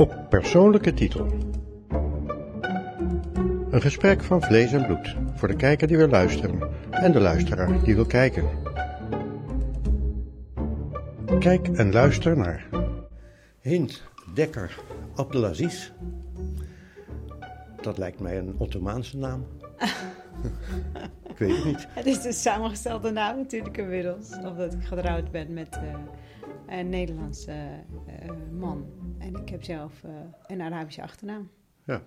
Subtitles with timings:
[0.00, 1.26] Op persoonlijke titel.
[3.70, 7.82] Een gesprek van vlees en bloed voor de kijker die wil luisteren en de luisteraar
[7.84, 8.48] die wil kijken.
[11.38, 12.68] Kijk en luister naar
[13.60, 14.02] Hint
[14.34, 14.80] Dekker
[15.14, 15.90] Abdelaziz.
[17.80, 19.46] Dat lijkt mij een Ottomaanse naam.
[21.30, 21.86] Ik weet het niet.
[21.90, 24.36] Het is een samengestelde naam natuurlijk inmiddels.
[24.44, 27.52] Omdat ik getrouwd ben met eh, een Nederlandse
[28.06, 28.99] eh, man.
[29.20, 30.10] En ik heb zelf eh,
[30.46, 31.50] een Arabische achternaam.
[31.84, 32.02] Ja.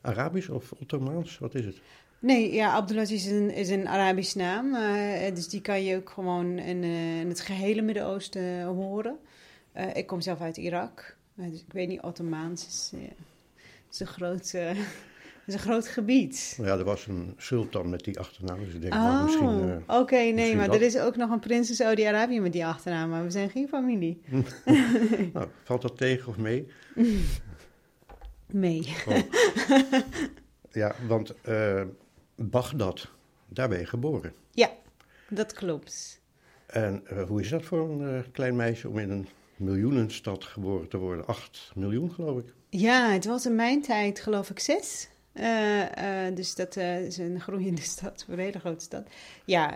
[0.00, 1.80] Arabisch of Ottomaans, wat is het?
[2.18, 4.74] Nee, ja, Abdulaziz is een, is een Arabische naam.
[4.74, 9.18] eh, dus die kan je ook gewoon in, eh, in het gehele Midden-Oosten horen.
[9.72, 11.16] Eh, ik kom zelf uit Irak.
[11.36, 13.00] Eh, dus ik weet niet, Ottomaans is, eh,
[13.90, 14.70] is, een, groot, eh,
[15.46, 16.54] is een groot gebied.
[16.56, 19.48] Nou ja, er was een sultan met die achternaam, dus ik denk nou, misschien...
[19.48, 20.76] Oh, eh, oké, nee, misschien maar dat.
[20.76, 23.68] er is ook nog een prins in Saudi-Arabië met die achternaam, maar we zijn geen
[23.68, 24.20] familie.
[25.32, 26.66] nou, valt dat tegen of mee?
[28.46, 28.94] Nee.
[30.70, 31.82] Ja, want eh
[32.36, 33.08] Bagdad,
[33.48, 34.32] daar ben je geboren.
[34.50, 34.70] Ja,
[35.28, 36.20] dat klopt.
[36.66, 40.96] En eh, hoe is dat voor een klein meisje om in een miljoenenstad geboren te
[40.96, 41.26] worden?
[41.26, 42.54] Acht miljoen, geloof ik.
[42.68, 45.08] Ja, het was in mijn tijd geloof ik zes.
[45.34, 49.08] Eh, eh, dus dat eh, is een groeiende stad, een hele grote stad.
[49.44, 49.70] Ja,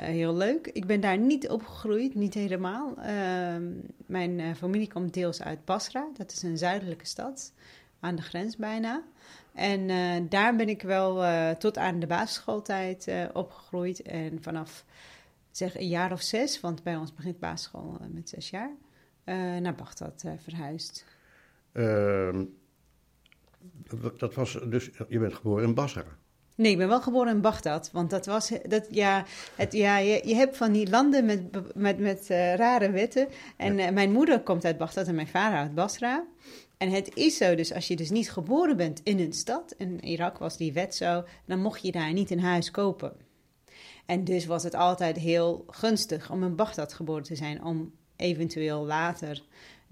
[0.00, 0.66] heel leuk.
[0.66, 2.96] Ik ben daar niet opgegroeid, niet helemaal.
[2.98, 3.70] Ehm,
[4.06, 7.52] mijn familie komt deels uit Basra, dat is een zuidelijke stad,
[8.00, 9.02] aan de grens bijna.
[9.54, 9.88] En
[10.28, 11.24] daar ben ik wel
[11.56, 14.02] tot aan de basisschooltijd opgegroeid.
[14.02, 14.84] En vanaf
[15.50, 18.70] zeg een jaar of zes, want bij ons begint basisschool met zes jaar,
[19.60, 21.04] naar Bagdad verhuisd.
[21.72, 22.44] Ehm,
[24.16, 26.04] dat was dus, je bent geboren in Basra.
[26.56, 27.90] Nee, ik ben wel geboren in Bagdad.
[27.92, 28.52] Want dat was.
[28.68, 29.24] Dat, ja,
[29.56, 33.28] het, ja, je, je hebt van die landen met, met, met eh, rare wetten.
[33.56, 36.24] En eh, mijn moeder komt uit Bagdad en mijn vader uit Basra.
[36.76, 40.00] En het is zo, dus als je dus niet geboren bent in een stad, in
[40.00, 43.12] Irak was die wet zo, dan mocht je daar niet een huis kopen.
[44.06, 48.86] En dus was het altijd heel gunstig om in Bagdad geboren te zijn, om eventueel
[48.86, 49.42] later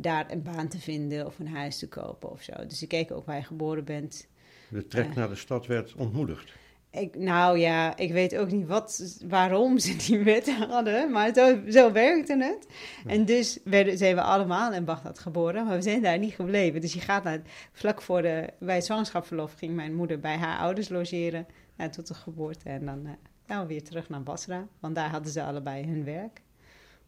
[0.03, 2.53] daar een baan te vinden of een huis te kopen of zo.
[2.67, 4.27] Dus ze keken ook waar je geboren bent.
[4.69, 6.53] De trek naar de stad werd ontmoedigd.
[6.91, 11.59] Ik, nou ja, ik weet ook niet wat, waarom ze die wet hadden, maar zo,
[11.69, 12.67] zo werkte het.
[13.07, 16.81] En dus werden, zijn we allemaal in Bagdad geboren, maar we zijn daar niet gebleven.
[16.81, 17.41] Dus je gaat naar,
[17.73, 21.47] vlak voor de, bij het zwangerschapsverlof ging mijn moeder bij haar ouders logeren,
[21.77, 22.69] nou, tot de geboorte.
[22.69, 23.13] En dan eh,
[23.47, 26.41] nou, weer terug naar Basra, want daar hadden ze allebei hun werk.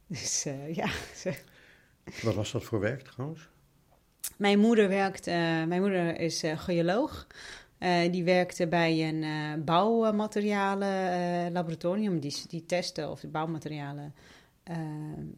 [0.06, 0.86] Dus eh, ja,
[1.22, 1.38] ze-
[2.22, 3.48] Wat was dat voor werk trouwens?
[4.36, 7.26] Mijn moeder werkt, eh, mijn moeder is eh, geoloog.
[7.78, 9.24] Eh, die werkte bij een
[9.64, 12.20] bouwmaterialen laboratorium.
[12.20, 14.14] Die, die testen of de bouwmaterialen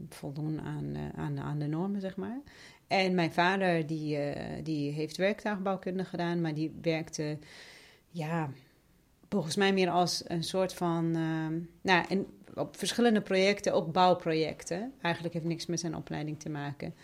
[0.09, 2.41] voldoen aan, aan, aan de normen, zeg maar.
[2.87, 4.19] En mijn vader, die,
[4.63, 7.39] die heeft werktuigbouwkunde gedaan, maar die werkte,
[8.09, 8.51] ja,
[9.29, 14.93] volgens mij meer als een soort van, eh, nou, en op verschillende projecten, ook bouwprojecten.
[15.01, 16.95] Eigenlijk heeft niks met zijn opleiding te maken.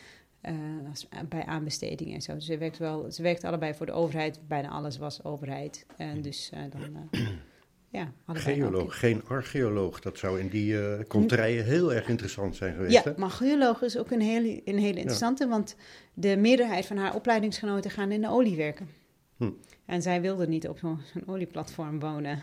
[0.41, 0.54] Eh,
[0.88, 2.34] als, bij aanbestedingen en zo.
[2.34, 4.41] Dus ze werkt wel, ze werkt allebei voor de overheid.
[4.48, 5.86] Bijna alles was overheid.
[5.97, 7.20] En dus eh, dan, eh,
[8.00, 10.00] ja, allebei Geoloog, geen archeoloog.
[10.00, 12.92] Dat zou in die eh contraien heel erg interessant zijn geweest.
[12.92, 13.12] Ja, hè?
[13.16, 15.76] maar geoloog is ook een hele, een hele interessante, want
[16.14, 18.88] de meerderheid van haar opleidingsgenoten gaan in de olie werken.
[19.37, 19.50] Hm.
[19.91, 22.43] En zij wilde niet op zo'n olieplatform wonen.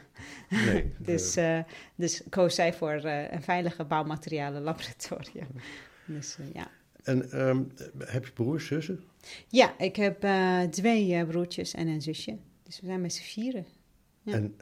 [0.50, 1.60] Nee, Dus, eh,
[1.96, 5.48] dus koos zij voor eh, een veilige bouwmaterialen laboratorium.
[6.06, 6.68] Dus eh, ja.
[7.04, 7.64] en ehm,
[7.98, 9.04] heb je broers, zussen?
[9.48, 10.28] Ja, ik heb
[10.70, 12.38] twee broertjes en een zusje.
[12.64, 13.66] Dus we zijn met z'n vieren.
[14.22, 14.34] Ja.
[14.34, 14.56] En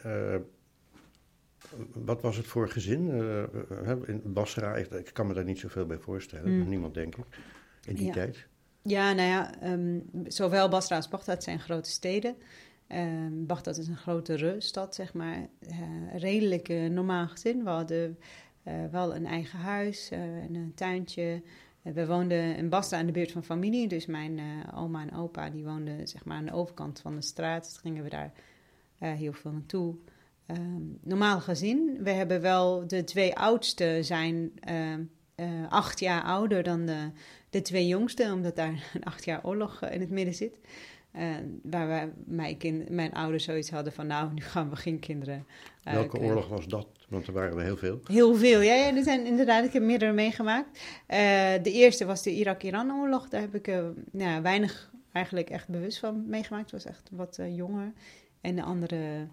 [1.94, 3.10] wat was het voor gezin?
[4.06, 6.58] In Basra, ik, kan me daar niet zoveel bij voorstellen.
[6.60, 6.70] Mm.
[6.70, 7.26] Niemand, denk ik,
[7.86, 8.14] in die Ja.
[8.14, 8.48] tijd.
[8.82, 12.36] Ja, nou ja, ehm, zowel Basra als Bagdad zijn grote steden.
[12.88, 15.48] Ehm Bagdad is een grotere stad, zeg maar.
[15.60, 15.80] Eh,
[16.16, 17.64] redelijk eh, normaal gezin.
[17.64, 18.20] We hadden
[18.64, 21.42] eh, wel een eigen huis en een tuintje.
[21.82, 23.88] We woonden in Basra in de buurt van familie.
[23.88, 24.40] Dus mijn
[24.76, 27.64] oma en opa die woonden zeg maar, aan de overkant van de straat.
[27.64, 28.32] Dus gingen we daar
[28.98, 29.96] heel veel naartoe.
[30.46, 31.98] Ehm, normaal gezin.
[32.04, 35.04] We hebben wel de twee oudste zijn ehm,
[35.36, 37.10] eh, acht jaar ouder dan de,
[37.50, 40.60] de twee jongste, omdat daar een acht jaar oorlog eh, in het midden zit.
[41.12, 41.24] Eh,
[41.64, 45.46] waar wij, mijn, kind, mijn ouders zoiets hadden van, nou, nu gaan we geen kinderen.
[45.84, 46.30] Welke krijgen.
[46.30, 46.88] oorlog was dat?
[47.10, 48.00] Want er waren er heel veel.
[48.04, 50.80] Heel veel, ja, ja, er zijn inderdaad, ik heb meerdere meegemaakt.
[51.64, 53.72] De eerste was de Irak-Iran-oorlog, daar heb ik
[54.12, 56.66] nou, weinig eigenlijk echt bewust van meegemaakt.
[56.66, 57.94] Ik was echt wat jonger.
[58.42, 59.28] En de andere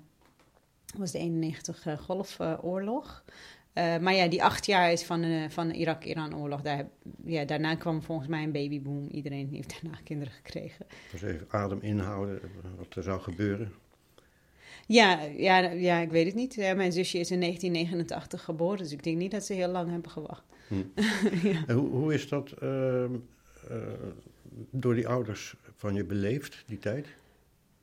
[0.96, 3.24] was de 91 Golfoorlog.
[3.72, 6.62] Eh, maar ja, die acht jaar is van, uh, van de Irak-Iran-oorlog.
[6.62, 6.88] Daar,
[7.24, 9.08] ja, daarna kwam volgens mij een babyboom.
[9.10, 10.86] Iedereen heeft daarna kinderen gekregen.
[11.10, 12.40] Dus even adem inhouden,
[12.78, 13.72] wat er zou gebeuren.
[14.86, 16.54] Ja, ja, ja ik weet het niet.
[16.54, 19.90] Ja, mijn zusje is in 1989 geboren, dus ik denk niet dat ze heel lang
[19.90, 20.44] hebben gewacht.
[20.68, 20.74] Hm.
[21.48, 21.64] ja.
[21.66, 23.04] en hoe, hoe is dat uh,
[24.70, 27.06] door die ouders van je beleefd, die tijd?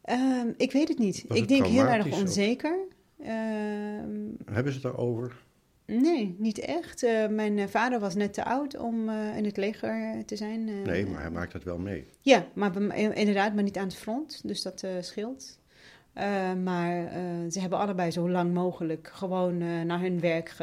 [0.02, 1.26] Ehm, ik weet het niet.
[1.30, 2.78] ik denk heel erg onzeker.
[3.20, 4.10] Ehm,
[4.46, 5.48] Hebben ze het daarover?
[5.90, 7.04] Nee, niet echt.
[7.04, 10.68] Uh, mijn vader was net te oud om uh, in het leger te zijn.
[10.68, 12.08] Uh, nee, maar hij maakt dat wel mee.
[12.20, 14.42] Ja, maar inderdaad, maar niet aan het front.
[14.48, 15.60] Dus dat scheelt.
[16.64, 17.12] maar
[17.52, 20.56] ze hebben allebei zo lang mogelijk gewoon naar hun werk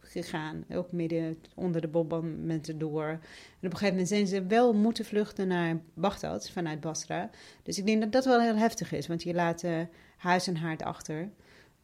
[0.00, 0.64] gegaan.
[0.72, 3.08] Ook midden onder de bombardementen door.
[3.08, 3.18] En
[3.60, 7.30] op een gegeven moment zijn ze wel moeten vluchten naar Bagdad vanuit Basra.
[7.62, 9.64] Dus ik denk dat dat wel heel heftig is, want je laat
[10.16, 11.28] huis en haard achter.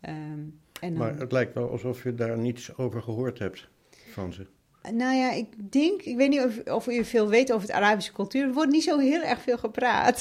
[0.09, 0.99] Um, en dan...
[0.99, 3.69] Maar het lijkt wel alsof je daar niets over gehoord hebt
[4.11, 4.47] van ze.
[4.83, 8.13] Nou ja, ik denk, ik weet niet of, of u veel weet over het Arabische
[8.13, 8.47] cultuur.
[8.47, 10.21] Er wordt niet zo heel erg veel gepraat.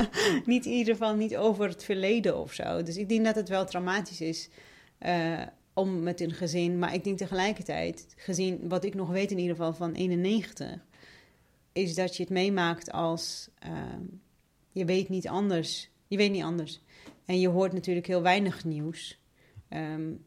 [0.46, 2.82] niet in ieder geval niet over het verleden of zo.
[2.82, 4.48] Dus ik denk dat het wel traumatisch is
[5.06, 5.42] uh,
[5.74, 6.78] om met een gezin.
[6.78, 10.84] Maar ik denk tegelijkertijd, gezien wat ik nog weet in ieder geval van 91,
[11.72, 13.72] is dat je het meemaakt als uh,
[14.72, 15.90] je weet niet anders.
[16.06, 16.80] Je weet niet anders.
[17.24, 19.19] En je hoort natuurlijk heel weinig nieuws.
[19.74, 20.24] Um,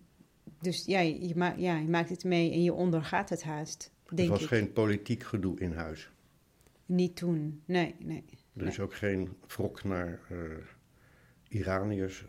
[0.62, 3.92] dus ja je, ma ja, je maakt het mee en je ondergaat het haast.
[4.16, 6.10] Er was geen politiek gedoe in huis?
[6.86, 7.96] Niet toen, nee.
[8.00, 8.24] nee
[8.58, 10.38] er is ook geen wrok naar uh,
[11.48, 12.26] Iraniërs?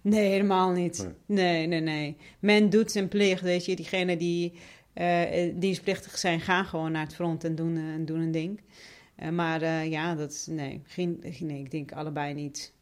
[0.00, 1.08] Nee, helemaal niet.
[1.26, 1.66] Nee.
[1.66, 3.76] nee, nee, Men doet zijn plicht, weet je.
[3.76, 4.52] Diegenen die
[4.94, 8.60] uh, dienstplichtig zijn, gaan gewoon naar het front en doen, uh, doen een ding.
[9.32, 12.74] maar ja, dat is, nee, geen, nee, ik denk allebei niet.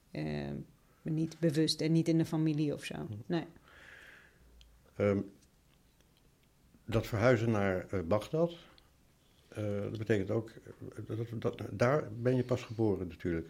[1.03, 2.95] niet bewust en niet in de familie of zo.
[2.95, 3.15] Hm.
[3.27, 3.45] Nee.
[4.97, 5.33] Um,
[6.85, 8.53] dat verhuizen naar uh, Bagdad,
[9.59, 13.49] uh, dat betekent ook, eh, dat, dat, daar ben je pas geboren natuurlijk.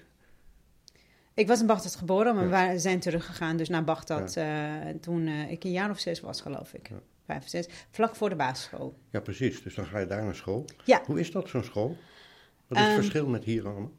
[1.35, 4.87] Ik was in Bagdad geboren, maar we zijn teruggegaan dus naar Bagdad ja.
[4.87, 6.89] uh, toen ik een jaar of zes was, geloof ik.
[6.89, 7.01] Ja.
[7.25, 8.99] Vijf of zes, vlak voor de basisschool.
[9.11, 9.63] Ja, precies.
[9.63, 10.65] Dus dan ga je daar naar school.
[10.85, 11.03] Ja.
[11.07, 11.97] Hoe is dat, zo'n school?
[12.67, 13.93] Wat is het um, verschil met hier allemaal?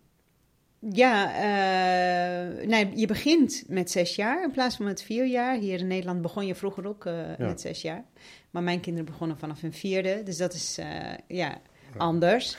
[0.91, 5.57] Ja, uh, nee, je begint met zes jaar in plaats van met vier jaar.
[5.57, 7.45] Hier in Nederland begon je vroeger ook uh, ja.
[7.45, 8.05] met zes jaar.
[8.49, 11.61] Maar mijn kinderen begonnen vanaf hun vierde, dus dat is uh, ja,
[11.97, 12.57] anders.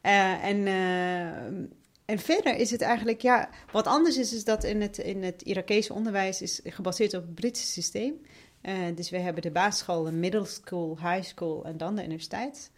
[0.00, 0.66] en,
[2.04, 5.42] en verder is het eigenlijk, ja, wat anders is, is dat in het, in het
[5.42, 8.14] Irakese onderwijs is gebaseerd op het Britse systeem.
[8.94, 12.70] dus we hebben de basisschool, de middle school, high school en dan de universiteit.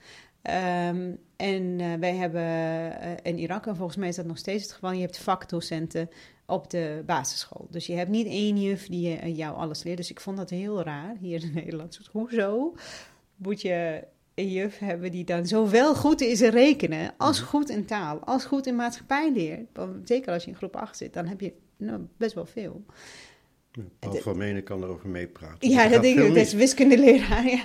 [0.42, 4.62] Um, en uh, wij hebben uh, in Irak, en volgens mij is dat nog steeds
[4.62, 6.10] het geval, je hebt vakdocenten
[6.46, 7.66] op de basisschool.
[7.70, 9.96] Dus je hebt niet één juf die uh, jou alles leert.
[9.96, 11.96] Dus ik vond dat heel raar hier in Nederland.
[11.96, 12.74] Dus hoezo
[13.36, 14.04] moet je
[14.34, 17.48] een juf hebben die dan zowel goed is in rekenen, als mhm.
[17.48, 19.78] goed in taal, als goed in maatschappij leert?
[20.04, 22.84] Zeker als je in groep 8 zit, dan heb je nou, best wel veel.
[23.98, 25.70] Paul van Menen kan erover meepraten.
[25.70, 26.28] Ja, dat denk ik.
[26.28, 27.64] Dat is wiskundeleraar, ja.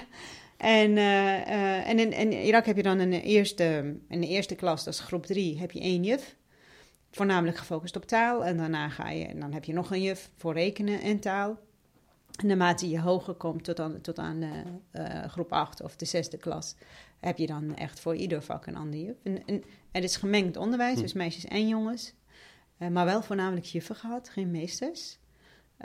[0.58, 4.56] En, uh, en in, in, Irak heb je dan in de, eerste, in de eerste
[4.56, 6.36] klas, dat is groep drie, heb je één juf.
[7.12, 8.46] Voornamelijk gefocust op taal.
[8.46, 11.60] En daarna ga je, en dan heb je nog een juf voor rekenen en taal.
[12.36, 14.64] En naarmate je hoger komt tot aan, tot aan de,
[14.94, 16.76] uh, groep 8 of de zesde klas,
[17.20, 19.16] heb je dan echt voor ieder vak een andere juf.
[19.24, 21.02] En, en het is gemengd onderwijs, hm.
[21.02, 22.14] dus meisjes en jongens.
[22.80, 25.20] Uh, maar wel voornamelijk juffen gehad, geen meesters.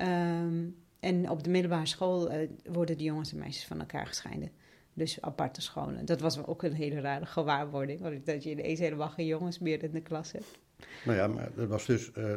[0.01, 2.31] Um, en op de middelbare school
[2.65, 4.51] worden de jongens en meisjes van elkaar gescheiden.
[4.95, 6.05] Dus aparte scholen.
[6.05, 8.25] Dat was ook een hele rare gewaarwording.
[8.25, 10.59] Dat je ineens helemaal geen jongens meer in de klas hebt.
[11.05, 12.35] Nou ja, maar dat was dus uh,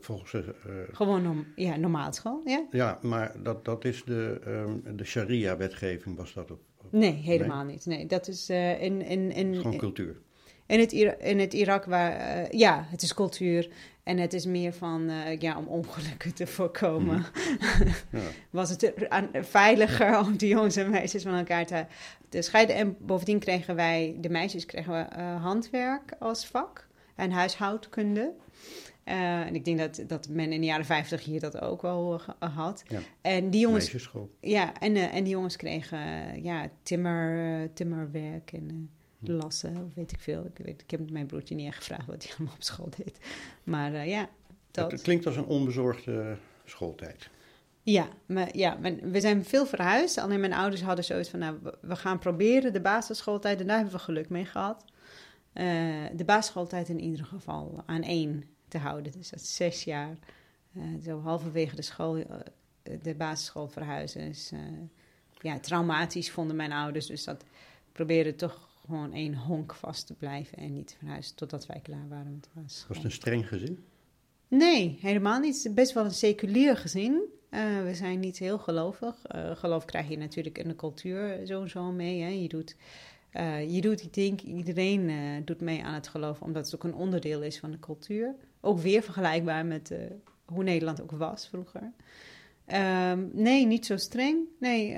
[0.00, 0.32] volgens...
[0.32, 0.42] Uh,
[0.92, 2.66] Gewoon norm ja, normaal school, ja.
[2.70, 7.86] Ja, maar dat, dat is de, um, de sharia-wetgeving, was dat op, Nee, helemaal niet.
[7.86, 9.02] Nee, dat is in...
[9.02, 10.16] in, in Gewoon cultuur.
[10.66, 13.68] In het, in het Irak, waar, ja, het is cultuur.
[14.04, 17.24] En het is meer van, uh, ja, om ongelukken te voorkomen.
[18.10, 18.20] Ja.
[18.50, 18.92] Was het
[19.32, 21.86] veiliger om de jongens en meisjes van elkaar te,
[22.28, 22.76] te, scheiden.
[22.76, 28.32] En bovendien kregen wij, de meisjes kregen we uh, handwerk als vak en huishoudkunde.
[29.04, 32.20] Uh, en ik denk dat, dat men in de jaren 50 hier dat ook wel
[32.38, 32.82] had.
[32.88, 33.00] Ja.
[33.20, 34.08] En die jongens.
[34.40, 38.90] Ja, en, en die jongens kregen ja, timmer, timmerwerk en
[39.32, 40.50] lassen, of weet ik veel.
[40.64, 43.18] Ik, heb mijn broertje niet echt gevraagd wat hij allemaal op school deed.
[43.64, 44.28] Maar uh, ja,
[44.70, 44.90] dat...
[44.90, 47.28] Het klinkt als een onbezorgde schooltijd.
[47.82, 50.18] Ja, maar, ja maar we zijn veel verhuisd.
[50.18, 53.60] Alleen mijn ouders hadden zoiets van, nou, we gaan proberen de basisschooltijd.
[53.60, 54.84] En daar hebben we geluk mee gehad.
[55.54, 55.64] Uh,
[56.16, 59.12] de basisschooltijd in ieder geval aan één te houden.
[59.12, 60.16] Dus dat is zes jaar.
[60.76, 62.24] Uh, zo halverwege de school,
[63.02, 64.52] de basisschool verhuizen is
[65.44, 67.06] ja, traumatisch vonden mijn ouders.
[67.06, 67.44] Dus dat
[67.92, 72.32] probeerde toch gewoon één honk vast te blijven en niet verhuizen totdat wij klaar waren
[72.32, 73.84] met de Was het een streng gezin?
[74.48, 75.56] Nee, helemaal niet.
[75.56, 77.22] Het is best wel een seculier gezin.
[77.50, 79.16] Uh, we zijn niet heel gelovig.
[79.34, 82.20] Uh, geloof krijg je natuurlijk in de cultuur sowieso mee.
[82.22, 82.28] Hè?
[82.28, 82.76] Je doet,
[83.32, 85.10] uh, je doet, ik denk, iedereen
[85.44, 88.34] doet mee aan het geloof, omdat het ook een onderdeel is van de cultuur.
[88.60, 89.94] Ook weer vergelijkbaar met
[90.44, 91.92] hoe Nederland ook was vroeger.
[92.66, 94.38] Um, nee, niet zo streng.
[94.58, 94.88] Nee,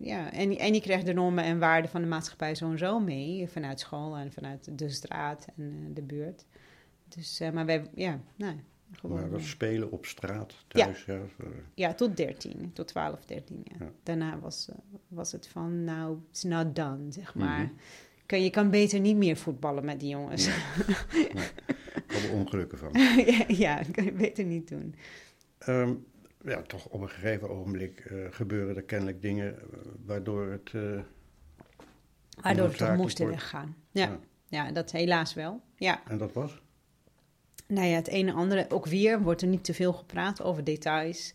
[0.00, 0.32] ja.
[0.32, 4.16] en, en je krijgt de normen en waarden van de maatschappij sowieso mee, vanuit school
[4.16, 6.44] en vanuit de straat en de buurt.
[7.08, 8.64] Dus, maar wij, ja, nee.
[8.92, 11.04] Gewoon, maar dat spelen op straat thuis?
[11.04, 11.20] Ja,
[11.74, 13.60] ja, tot 13, tot 12, 13.
[13.78, 13.90] Ja.
[14.02, 14.68] Daarna was,
[15.08, 17.60] was het van, nou, it's not done, zeg maar.
[17.60, 17.78] Mm -hmm.
[18.26, 20.46] kan, je kan beter niet meer voetballen met die jongens.
[20.46, 21.28] Nee.
[21.34, 21.48] nee.
[22.06, 22.90] er ongelukken van.
[23.36, 24.94] ja, ja, dat kan je beter niet doen.
[25.68, 26.06] Um,
[26.46, 30.72] ja, toch op een gegeven ogenblik uh, gebeuren er kennelijk dingen uh, waardoor het.
[32.40, 33.76] waardoor we toch moesten weggaan.
[33.90, 34.04] Ja.
[34.04, 34.18] ja.
[34.48, 34.72] Ja.
[34.72, 35.60] dat helaas wel.
[35.76, 36.02] Ja.
[36.08, 36.60] En dat was?
[37.66, 40.64] nou ja, het ene en andere, ook weer wordt er niet te veel gepraat over
[40.64, 41.34] details.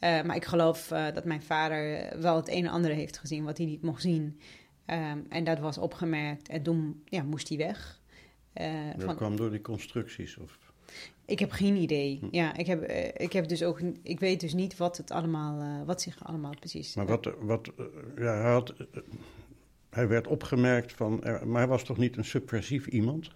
[0.00, 3.44] Uh, maar ik geloof uh, dat mijn vader wel het een en andere heeft gezien
[3.44, 4.40] wat hij niet mocht zien.
[4.86, 8.00] Um, en dat was opgemerkt en toen ja, moest hij weg.
[8.54, 10.36] Uh, dat van, kwam door die constructies?
[10.36, 10.58] Of?
[11.32, 12.18] Ik heb geen idee.
[12.20, 12.26] Hm.
[12.30, 12.82] Ja, ik heb,
[13.16, 16.94] ik heb dus ook, ik weet dus niet wat het allemaal, wat zich allemaal precies.
[16.94, 17.70] Maar wat, wat
[18.16, 18.74] ja, hij, had,
[19.90, 23.30] hij werd opgemerkt van, maar hij was toch niet een subversief iemand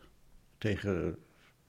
[0.59, 1.17] tegen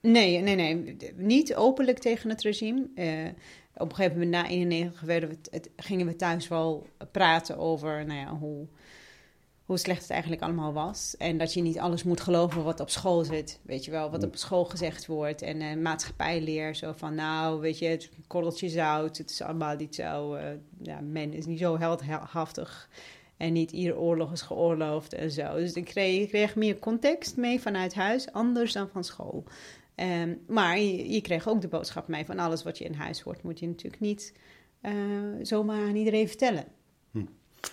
[0.01, 0.97] Nee, nee, nee.
[1.15, 2.89] Niet openlijk tegen het regime.
[2.95, 3.27] Uh,
[3.73, 8.05] op een gegeven moment na 91 werden we het, gingen we thuis wel praten over
[8.05, 8.67] nou ja, hoe,
[9.67, 11.15] hoe slecht het eigenlijk allemaal was.
[11.17, 13.59] En dat je niet alles moet geloven wat op school zit.
[13.63, 15.41] Weet je wel, wat op school gezegd wordt.
[15.41, 19.17] En uh, maatschappijleer, zo van nou, weet je, het korreltje zout.
[19.17, 20.43] Het is allemaal niet zo, uh,
[20.81, 22.89] ja, men is niet zo heldhaftig.
[23.37, 25.55] En niet ieder oorlog is geoorloofd en zo.
[25.55, 29.43] Dus ik kreeg, ik kreeg meer context mee vanuit huis, anders dan van school.
[29.95, 33.21] Um, maar je, je, kreeg ook de boodschap mee van alles wat je in huis
[33.21, 34.33] hoort, moet je natuurlijk niet
[34.81, 34.91] uh,
[35.41, 36.65] zomaar aan iedereen vertellen.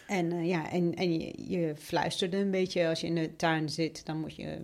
[0.06, 3.68] En uh, ja, en, en je, je, fluisterde een beetje als je in de tuin
[3.68, 4.58] zit, dan moet je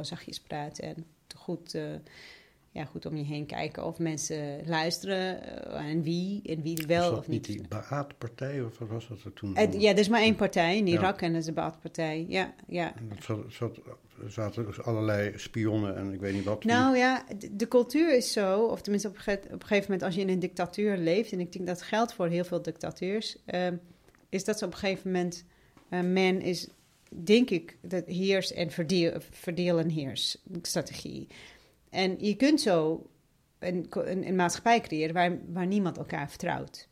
[0.00, 1.82] zachtjes praten en goed uh,
[2.76, 7.16] ja, goed om je heen kijken of mensen luisteren uh, en wie en wie wel
[7.16, 7.48] of niet.
[7.48, 9.56] niet die Baat-partij of wat was dat er toen?
[9.56, 11.26] Het, ja, er is maar één partij in Irak ja.
[11.26, 12.26] en dat is de Baat-partij.
[12.28, 12.96] Ja, ja.
[12.96, 13.80] En dat zat, zat,
[14.26, 16.64] zaten dus allerlei spionnen en ik weet niet wat.
[16.64, 20.14] Nou ja, de, de, cultuur is zo, of tenminste op, op, een gegeven moment als
[20.14, 23.66] je in een dictatuur leeft, en ik denk dat geldt voor heel veel dictateurs, uh,
[24.36, 25.44] is dat ze op een gegeven moment,
[25.90, 26.68] uh, men is,
[27.08, 31.26] denk ik, dat heers en verdeel, verdeel en heers strategie.
[31.90, 33.06] En je kunt zo
[33.58, 36.88] een, een, een maatschappij creëren waar, waar niemand elkaar vertrouwt.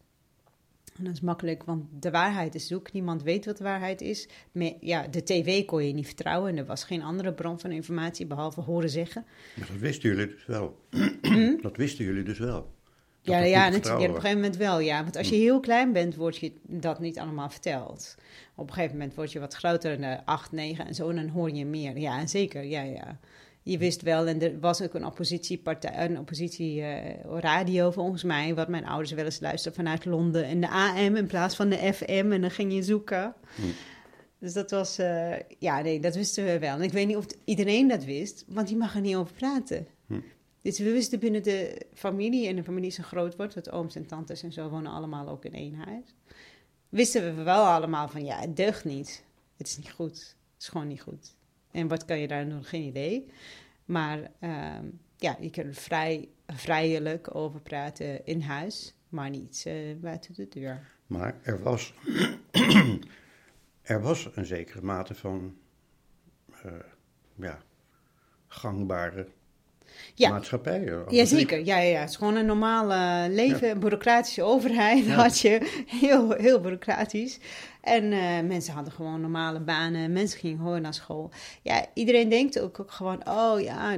[0.97, 2.93] En dat is makkelijk, want de waarheid is zoek.
[2.93, 4.29] Niemand weet wat de waarheid is.
[4.81, 6.51] Ja, de tv kon je niet vertrouwen.
[6.51, 9.25] En er was geen andere bron van informatie behalve horen zeggen.
[9.59, 10.79] Maar dat wisten jullie dus wel.
[11.23, 11.57] Hm?
[11.61, 12.73] Dat wisten jullie dus wel.
[13.25, 15.03] Ja, ja, natuurlijk, ja, op een gegeven moment wel, ja.
[15.03, 15.41] Want als je hm.
[15.41, 18.15] heel klein bent, wordt je dat niet allemaal verteld.
[18.55, 21.51] Op een gegeven moment word je wat groter, acht, negen en zo, en dan hoor
[21.51, 21.99] je meer.
[21.99, 23.19] Ja, zeker, ja, ja
[23.65, 28.69] je wist wel, en er was ook een oppositiepartij, een oppositieradio uh, volgens mij, wat
[28.69, 30.45] mijn ouders wel eens luisterden vanuit Londen.
[30.45, 33.35] En de AM in plaats van de FM, en dan ging je zoeken.
[33.55, 33.63] Hm.
[34.39, 36.75] Dus dat was, uh, ja, nee, dat wisten we wel.
[36.75, 39.87] En ik weet niet of iedereen dat wist, want die mag er niet over praten.
[40.65, 44.07] Dus we wisten binnen de familie, en de familie zo groot wordt, want ooms en
[44.07, 46.15] tantes en zo wonen allemaal ook in één huis.
[46.89, 49.25] Wisten we wel allemaal van, ja, het deugt niet.
[49.57, 50.37] Het is niet goed.
[50.53, 51.37] Het is gewoon niet goed.
[51.71, 52.65] En wat kan je daar doen?
[52.65, 53.31] Geen idee.
[53.85, 54.79] Maar uh,
[55.17, 60.87] ja, je kunt vrij, vrijelijk over praten in huis, maar niet uh, buiten de deur.
[61.07, 61.95] Maar er was,
[63.83, 65.57] er was een zekere mate van
[66.67, 66.73] uh,
[67.35, 67.63] ja,
[68.47, 69.29] gangbare
[70.15, 70.31] ja.
[70.31, 70.93] maatschappij.
[71.09, 72.01] Jazeker, ja, ja, ja.
[72.01, 75.83] Het is gewoon een normale leven, een bureaucratische overheid had je.
[76.01, 77.39] Heel, heel bureaucratisch.
[77.85, 80.13] En uh, mensen hadden gewoon normale banen.
[80.13, 81.31] Mensen gingen gewoon naar school.
[81.63, 83.29] Ja, iedereen denkt ook, ook gewoon...
[83.29, 83.97] oh ja,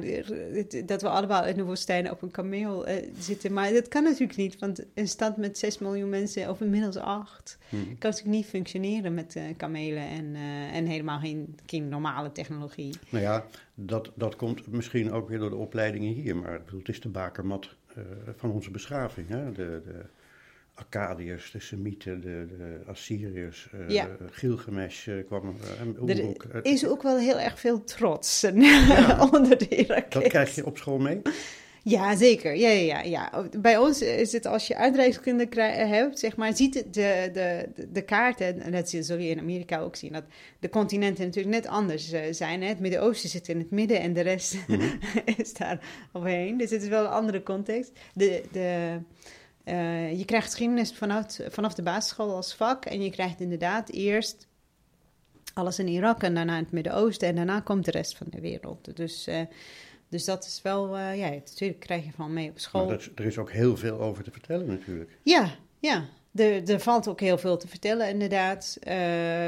[0.85, 3.53] dat we allemaal in de woestijn op een kameel uh, zitten.
[3.53, 4.59] Maar dat kan natuurlijk niet.
[4.59, 6.51] Want een stad met 6 miljoen mensen...
[6.51, 7.59] of inmiddels 8...
[7.69, 7.85] Hmm.
[7.85, 10.09] kan natuurlijk niet functioneren met uh, kamelen...
[10.09, 10.37] En,
[10.73, 12.95] en helemaal geen, geen normale technologie.
[13.09, 13.45] Nou ja,
[13.79, 16.37] dat, dat komt misschien ook weer door de opleidingen hier.
[16.37, 17.77] Maar het is de bakermat
[18.37, 19.29] van onze beschaving.
[19.29, 19.53] Hè?
[19.53, 20.05] De, de,
[20.75, 24.09] Akkadiërs, de Semieten, de, de Assyriërs, uh, ja.
[24.31, 25.57] Gilgamesh uh, kwam.
[26.09, 29.21] Uh, er is ook wel heel erg veel trots ja.
[29.33, 30.23] onder de Irakees.
[30.23, 31.23] Dat krijg je op school mee?
[31.89, 32.57] Ja, zeker.
[32.57, 33.49] Ja, ja, ja, ja.
[33.59, 38.03] Bij ons is het als je uitreiskunde krij- hebt, zeg maar, ziet de, de, de,
[38.03, 40.25] kaarten, en dat zul je in Amerika ook zien, dat
[40.61, 42.63] de continenten natuurlijk net anders eh, zijn.
[42.63, 42.69] Hè?
[42.69, 44.57] Het Midden-Oosten zit in het midden en de rest
[45.37, 45.81] is daar
[46.13, 46.57] omheen.
[46.57, 47.93] Dus het is wel een andere context.
[48.15, 48.99] De, de,
[49.65, 54.47] eh, je krijgt geschiedenis vanaf, vanaf de basisschool als vak en je krijgt inderdaad eerst
[55.55, 58.41] alles in Irak en daarna in het Midden-Oosten en daarna komt de rest van de
[58.41, 58.97] wereld.
[58.97, 59.27] Dus...
[59.27, 59.41] eh,
[60.09, 62.87] dus dat is wel, eh, ja, natuurlijk krijg je van mee op school.
[62.87, 65.19] Maar dat, er is ook heel veel over te vertellen natuurlijk.
[65.23, 66.05] Ja, ja.
[66.35, 68.77] Er, er valt ook heel veel te vertellen, inderdaad.
[68.81, 68.95] Eh,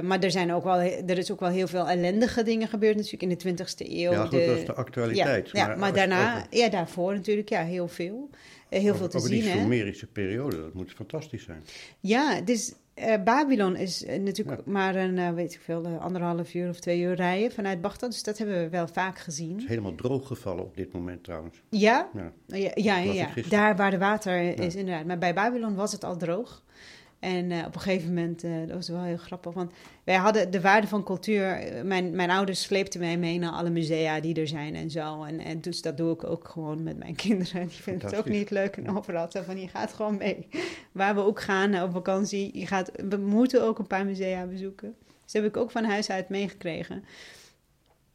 [0.00, 3.22] maar er, zijn ook wel, er is ook wel heel veel ellendige dingen gebeurd natuurlijk
[3.22, 4.10] in de 20e eeuw.
[4.10, 5.50] Ja, goed, de, dat is de actualiteit.
[5.50, 8.30] Ja, ja maar, daarna, over- ja, daarvoor natuurlijk, ja, heel veel.
[8.68, 9.58] Eh, heel over, veel te over zien, die hè.
[9.58, 11.64] Sumerische periode, dat moet fantastisch zijn.
[12.00, 14.72] Ja, dus eh, Babylon is eh, natuurlijk Ja.
[14.72, 18.10] maar een, eh, weet ik veel, anderhalf uur of twee uur rijden vanuit Bagdad.
[18.10, 19.56] Dus dat hebben we wel vaak Het gezien.
[19.58, 21.62] is helemaal droog gevallen op dit moment trouwens.
[21.70, 22.32] Ja, Ja.
[22.46, 23.28] Ja, ja, ja.
[23.48, 25.04] daar waar de water is, inderdaad.
[25.04, 26.62] Maar bij Babylon was het al droog.
[27.18, 29.72] En eh, op een gegeven moment, eh, dat was wel heel grappig, want
[30.04, 31.46] wij hadden de waarde van cultuur.
[31.50, 35.22] eh, Mijn, mijn ouders sleepten mij mee naar alle musea die er zijn en zo.
[35.22, 37.66] En, en dus dat doe ik ook gewoon met mijn kinderen.
[37.68, 39.30] Die vinden het ook niet leuk en overal.
[39.30, 40.48] Zo van, je gaat gewoon mee.
[40.92, 44.94] Waar we ook gaan op vakantie, je gaat, we moeten ook een paar musea bezoeken.
[44.98, 47.04] Dus dat heb ik ook van huis uit meegekregen.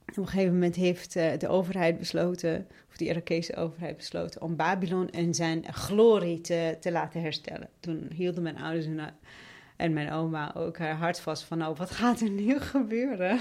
[0.09, 5.09] Op een gegeven moment heeft de overheid besloten, of de Irakese overheid besloten, om Babylon
[5.09, 7.69] en zijn glorie te, te laten herstellen.
[7.79, 9.15] Toen hielden mijn ouders en,
[9.75, 13.39] en mijn oma ook haar hart vast van, oh, wat gaat er nu gebeuren?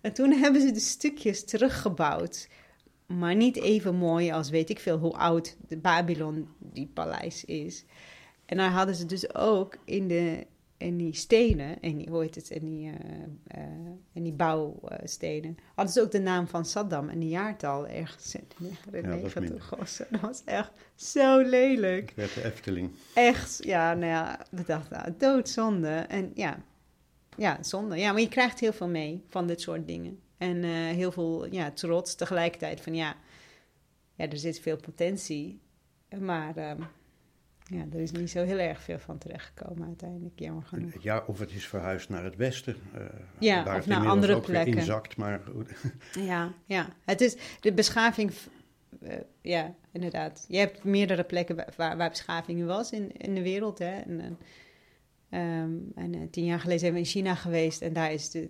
[0.00, 2.48] En toen hebben ze de stukjes teruggebouwd.
[3.06, 7.84] Maar niet even mooi als weet ik veel hoe oud de Babylon, die paleis is.
[8.46, 10.46] En daar hadden ze dus ook in, de,
[10.82, 15.56] in die stenen, en die, hoe heet het, in die, eh, eh, in die bouwstenen,
[15.74, 19.16] hadden ze ook de naam van Saddam en die jaartal ergens in de jaren Ja,
[19.16, 20.06] dat is 90 gegossen.
[20.10, 22.12] Dat was echt zo lelijk.
[22.16, 22.90] Werd de Efteling.
[23.14, 25.88] Echt, ja, nou ja, we dachten, nou, doodzonde.
[25.88, 26.62] En ja,
[27.36, 27.96] ja, zonde.
[27.96, 30.20] Ja, maar je krijgt heel veel mee van dit soort dingen.
[30.38, 33.16] En eh, heel veel ja, trots tegelijkertijd van ja,
[34.14, 35.60] ja, er zit veel potentie.
[36.18, 36.82] Maar ehm,
[37.72, 41.02] ja, er is niet zo heel erg veel van terechtgekomen uiteindelijk, jammer genoeg.
[41.02, 42.76] Ja, of het is verhuisd naar het westen.
[42.94, 43.00] eh,
[43.38, 44.74] Ja, waar of het naar andere ook plekken.
[44.76, 45.70] inzakt, maar goed.
[46.26, 46.88] Ja, ja.
[47.04, 48.32] Het is de beschaving.
[49.00, 50.44] eh, ja, inderdaad.
[50.48, 53.78] Je hebt meerdere plekken wa- waar, waar beschaving was in, in de wereld.
[53.78, 53.98] Hè?
[54.00, 54.38] En, en,
[55.30, 58.48] ehm, en eh, tien jaar geleden zijn we in China geweest en daar is de.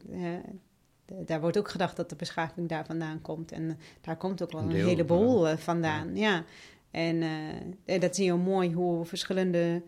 [1.24, 3.52] daar wordt ook gedacht dat de beschaving daar vandaan komt.
[3.52, 6.16] En daar komt ook wel Een een, heleboel vandaan.
[6.16, 6.44] Ja.
[6.92, 9.83] En eh, en dat zie je mooi hoe verschillende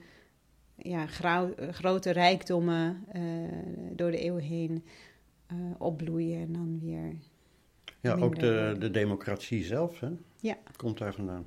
[0.76, 3.22] ja, eh, grote rijkdommen eh,
[3.92, 4.84] door de eeuwen heen
[5.46, 7.12] eh, opbloeien en dan weer
[8.00, 10.08] Ja, ook de, de democratie zelf, hè?
[10.40, 10.56] Ja.
[10.76, 11.46] Komt daar vandaan.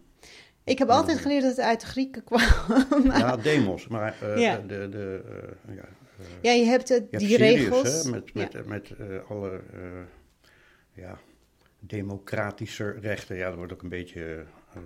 [0.64, 2.42] Ik heb altijd geleerd dat het uit de Grieken kwam.
[3.04, 4.58] Ja, demos, maar eh, Ja.
[4.58, 5.22] de, de,
[5.68, 5.82] eh, ja,
[6.20, 8.04] eh, ja, je hebt het, je die hebt regels.
[8.04, 8.62] Hè, met met, ja.
[8.66, 9.82] met eh, alle eh,
[10.94, 11.20] ja,
[11.80, 13.36] democratische rechten.
[13.36, 14.82] Ja, er wordt ook een beetje eh,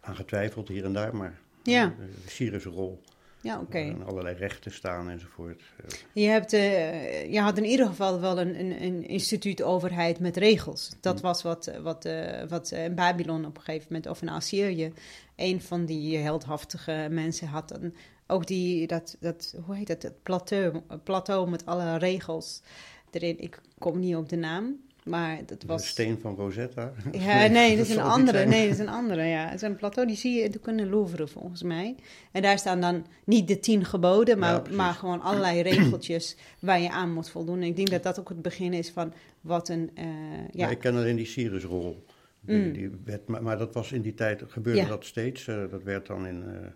[0.00, 1.84] aan getwijfeld hier en daar, maar Ja.
[1.84, 3.00] eh, de Syrische rol
[3.40, 3.78] ja, oké.
[3.78, 5.62] en allerlei rechten staan enzovoort.
[5.76, 10.36] Eh, Je, hebt, eh, je had in ieder geval wel een, een, een instituut-overheid met
[10.36, 10.90] regels.
[11.00, 11.22] Dat Hm.
[11.26, 14.92] was wat, wat, eh, wat eh, in Babylon op een gegeven moment, of in Assyrië,
[15.36, 17.78] een van die heldhaftige mensen had.
[18.26, 22.62] Ook die, dat, dat, hoe heet dat, het plateau, plateau met alle regels
[23.10, 23.38] erin.
[23.38, 25.86] Ik kom niet op de naam, maar dat De was...
[25.88, 26.92] steen van Rosetta.
[27.12, 28.46] Ja, nee, dat is een andere.
[28.46, 29.44] Nee, dat is een andere, ja.
[29.44, 31.94] Het is een plateau, die zie je in de Louvre volgens mij.
[32.32, 36.90] En daar staan dan niet de tien geboden, maar, maar gewoon allerlei regeltjes waar je
[36.90, 37.56] aan moet voldoen.
[37.60, 40.04] En ik denk dat dat ook het begin is van wat een, eh,
[40.50, 42.04] ja, Maar ik ken alleen die Cyrus-rol.
[42.40, 42.72] Die, Mm.
[42.72, 44.88] die werd, maar, maar dat was in die tijd, gebeurde Ja.
[44.88, 45.46] dat steeds.
[45.48, 46.66] eh, dat werd dan in, eh,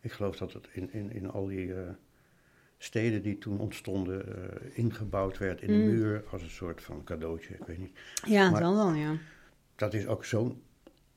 [0.00, 1.72] ik geloof dat het in, in, in al die
[2.84, 5.84] steden die toen ontstonden, eh, ingebouwd werd in de Mm.
[5.84, 7.98] muur als een soort van cadeautje, ik weet niet.
[8.26, 9.16] ja, maar- wel dan, ja.
[9.76, 10.62] Dat is ook zo'n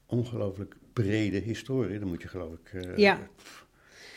[0.05, 3.27] ongelooflijk brede historie, dan moet je geloof ik, eh, Ja.
[3.35, 3.65] pff,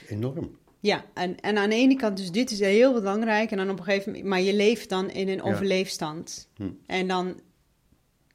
[0.09, 0.57] enorm.
[0.81, 3.51] Ja, en, en aan de ene kant, dus dit is heel belangrijk.
[3.51, 5.43] En dan op een gegeven moment, maar je leeft dan in een Ja.
[5.43, 6.49] overleefstand.
[6.57, 6.71] Hm.
[6.87, 7.41] En dan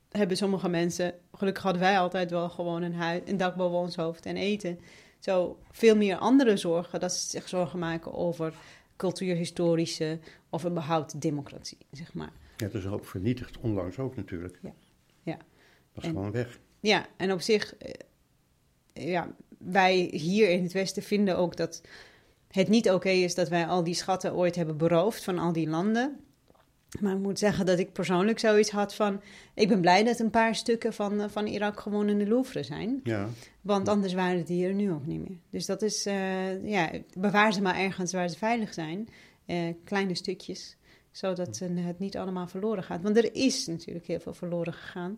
[0.10, 3.96] hebben sommige mensen, gelukkig hadden wij altijd wel gewoon een, huis, een dak boven ons
[3.96, 4.80] hoofd en eten.
[5.20, 8.54] Zo veel meer andere zorgen, dat ze zich zorgen maken over
[9.04, 12.32] cultuurhistorische of überhaupt democratie, zeg maar.
[12.58, 14.60] Ja, het is ook vernietigd, onlangs ook natuurlijk.
[14.62, 14.74] Ja.
[15.24, 15.38] Ja.
[15.94, 16.60] Dat is En- gewoon weg.
[16.80, 17.92] Ja, en op zich, eh,
[18.94, 21.82] ja, wij hier in het Westen vinden ook dat
[22.48, 25.70] het niet oké is dat wij al die schatten ooit hebben beroofd van al die
[25.70, 26.20] landen.
[27.00, 29.22] Maar ik moet zeggen dat ik persoonlijk zoiets had van...
[29.54, 32.64] Ik ben blij dat een paar stukken van, eh, van Irak gewoon in de Louvre
[32.64, 33.00] zijn.
[33.04, 33.28] Ja.
[33.62, 35.38] Want anders waren die er nu ook niet meer.
[35.50, 39.08] Dus dat is, eh, ja, bewaar ze maar ergens waar ze veilig zijn.
[39.46, 40.78] Eh, kleine stukjes,
[41.12, 43.02] zodat het niet allemaal verloren gaat.
[43.02, 45.18] Want er is natuurlijk heel veel verloren gegaan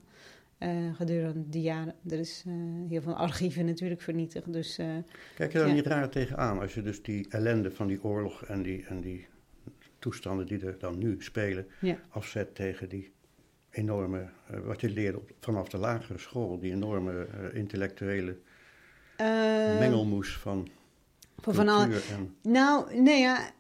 [0.94, 1.96] gedurende die jaren.
[2.10, 2.44] Er is
[2.90, 4.54] heel veel archieven natuurlijk vernietigd.
[4.54, 4.76] Dus
[5.36, 5.74] Kijk je daar Ja.
[5.74, 9.28] niet raar tegenaan als je dus die ellende van die oorlog en die, en die
[10.06, 12.00] toestanden die er dan nu spelen Ja.
[12.10, 13.14] afzet tegen die
[13.70, 18.38] enorme, eh, wat je leerde op, vanaf de lagere school, die enorme eh, intellectuele
[19.18, 19.28] eh,
[19.80, 20.68] mengelmoes van
[21.38, 22.36] van, van en...
[22.42, 23.54] Nou, nee ja,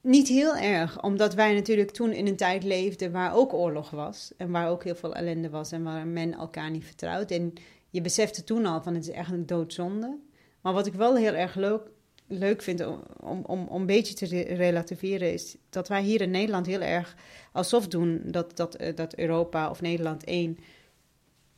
[0.00, 1.02] niet heel erg.
[1.02, 4.32] Omdat wij natuurlijk toen in een tijd leefden waar ook oorlog was.
[4.36, 7.30] En waar ook heel veel ellende was en waar men elkaar niet vertrouwt.
[7.30, 7.52] En
[7.90, 10.18] je besefte toen al van het is echt een doodzonde.
[10.60, 11.90] Maar wat ik wel heel erg leuk,
[12.26, 15.32] leuk vind om, om, om, een beetje te re- relativeren...
[15.32, 17.16] is dat wij hier in Nederland heel erg
[17.52, 20.58] alsof doen dat, dat, eh, dat Europa of Nederland één,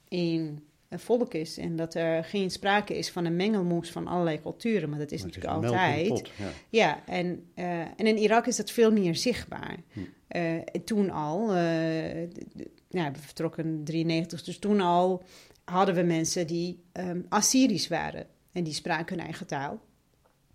[0.09, 1.59] één volk is.
[1.59, 4.91] En dat er geen sprake is van een mengelmoes van allerlei culturen.
[4.91, 6.09] Maar dat is maar natuurlijk altijd.
[6.09, 6.51] pot, ja.
[6.69, 9.77] Ja, en, eh, en in Irak is dat veel meer zichtbaar.
[9.93, 10.01] Hm.
[10.29, 11.55] Eh, toen al,
[12.89, 15.23] ja, we vertrokken in 93, dus toen al
[15.65, 18.27] hadden we mensen die ehm, Assyrisch waren.
[18.53, 19.81] En die spraken hun eigen taal.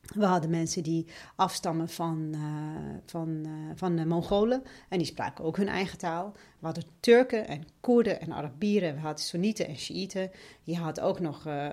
[0.03, 4.63] We hadden mensen die afstammen van, eh, van, eh, van de Mongolen.
[4.89, 6.31] En die spraken ook hun eigen taal.
[6.59, 8.93] We hadden Turken en Koerden en Arabieren.
[8.93, 10.31] We hadden Soenieten en Shiiten.
[10.63, 11.69] Je had ook nog eh,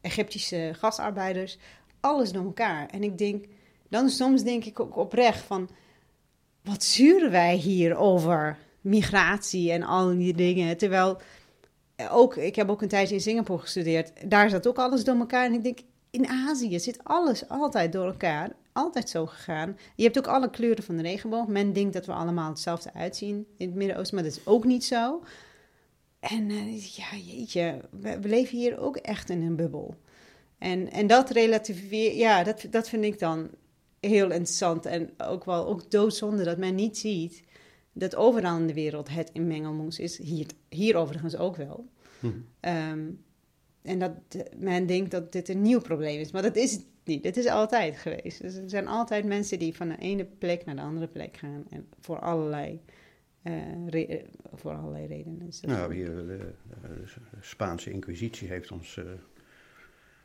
[0.00, 1.58] Egyptische gastarbeiders.
[2.00, 2.88] Alles door elkaar.
[2.88, 3.44] En ik denk,
[3.88, 5.68] dan soms denk ik ook oprecht van...
[6.62, 10.76] Wat zuren wij hier over migratie en al die dingen.
[10.76, 11.20] Terwijl
[12.10, 14.30] ook, ik heb ook een tijdje in Singapore gestudeerd.
[14.30, 15.44] Daar zat ook alles door elkaar.
[15.44, 15.78] En ik denk,
[16.10, 18.52] in Azië zit alles altijd door elkaar.
[18.72, 19.78] Altijd zo gegaan.
[19.96, 21.46] Je hebt ook alle kleuren van de regenboog.
[21.46, 24.84] Men denkt dat we allemaal hetzelfde uitzien in het Midden-Oosten, maar dat is ook niet
[24.84, 25.22] zo.
[26.20, 29.96] En eh, ja, jeetje, we, we leven hier ook echt in een bubbel.
[30.58, 33.50] En, en dat relativeer, ja, dat, dat vind ik dan
[34.00, 34.86] heel interessant.
[34.86, 37.42] En ook wel ook doodzonde dat men niet ziet
[37.92, 40.18] dat overal in de wereld het in mengelmoes is.
[40.18, 41.88] Hier, hier overigens ook wel.
[42.20, 42.30] Hm.
[42.60, 43.10] Ehm,
[43.88, 46.30] en dat eh, men denkt dat dit een nieuw probleem is.
[46.32, 47.24] Maar dat is het niet.
[47.24, 48.42] Het is altijd geweest.
[48.42, 51.64] Dus er zijn altijd mensen die van de ene plek naar de andere plek gaan.
[51.70, 52.80] En voor allerlei,
[53.42, 53.52] eh,
[53.90, 54.24] eh,
[54.54, 55.46] voor allerlei redenen.
[55.46, 57.04] Dus Nou, hier, de, de
[57.40, 59.04] Spaanse inquisitie heeft ons eh,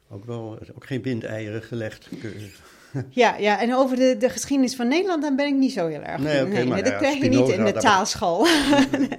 [0.10, 2.10] ook wel ook geen windeieren gelegd.
[3.10, 6.02] ja, ja, en over de, de geschiedenis van Nederland, dan ben ik niet zo heel
[6.02, 6.21] erg.
[6.21, 8.45] Nee, oké, maar dat ja, krijg je niet in de taalschool.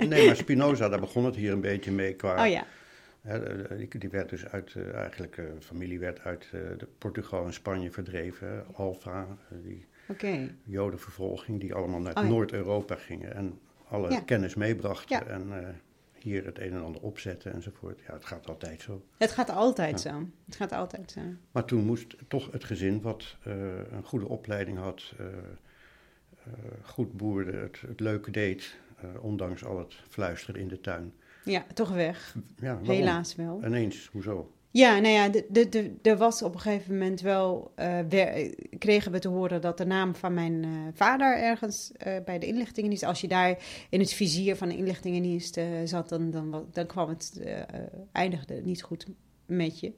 [0.09, 2.45] nee, maar Spinoza, daar begon het hier een beetje mee qua...
[2.45, 2.67] Oh ja, eh,
[3.77, 6.61] die, die werd dus uit, eh, eigenlijk, eh, familie werd uit eh,
[6.99, 8.65] Portugal en Spanje verdreven.
[8.75, 9.87] Alfa, eh, die
[10.65, 12.29] jodenvervolging, die allemaal naar Oh.
[12.29, 13.59] Noord-Europa gingen en
[13.89, 14.21] alle Ja.
[14.21, 15.17] kennis meebrachten.
[15.19, 15.27] Ja.
[15.27, 15.69] En eh,
[16.13, 18.01] hier het een en ander opzetten enzovoort.
[18.07, 19.05] Ja, het gaat altijd zo.
[19.19, 20.11] Het gaat altijd Ja.
[20.11, 20.29] zo.
[20.45, 21.21] Het gaat altijd zo.
[21.53, 23.55] Maar toen moest toch het gezin, wat eh,
[23.91, 29.79] een goede opleiding had, eh, eh, goed boerde, het, het leuke deed, eh, ondanks al
[29.79, 31.13] het fluisteren in de tuin.
[31.45, 32.37] Ja, toch weg.
[32.57, 32.79] Ja?
[32.83, 33.65] Helaas wel.
[33.65, 34.53] Ineens, hoezo?
[34.71, 37.99] Ja, nou ja, de, de, de, er was op een gegeven moment wel, eh,
[38.79, 42.47] kregen we te horen dat de naam van mijn eh, vader ergens eh, bij de
[42.47, 43.59] inlichtingendienst, als je daar
[43.91, 47.41] in het vizier van de inlichtingendienst zat, dan, dan, dan kwam het,
[48.13, 49.07] eindigde het niet goed
[49.47, 49.93] met je.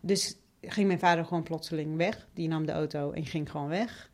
[0.00, 2.28] Dus ging mijn vader gewoon plotseling weg.
[2.34, 4.10] Die nam de auto en ging gewoon weg.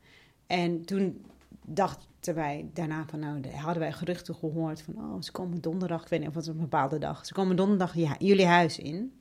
[0.47, 1.25] En toen
[1.67, 6.03] dachten wij daarna van, nou, de- hadden wij geruchten gehoord van, oh, ze komen donderdag,
[6.03, 9.13] ik weet niet of het een bepaalde dag, ze komen donderdag ja, jullie huis in.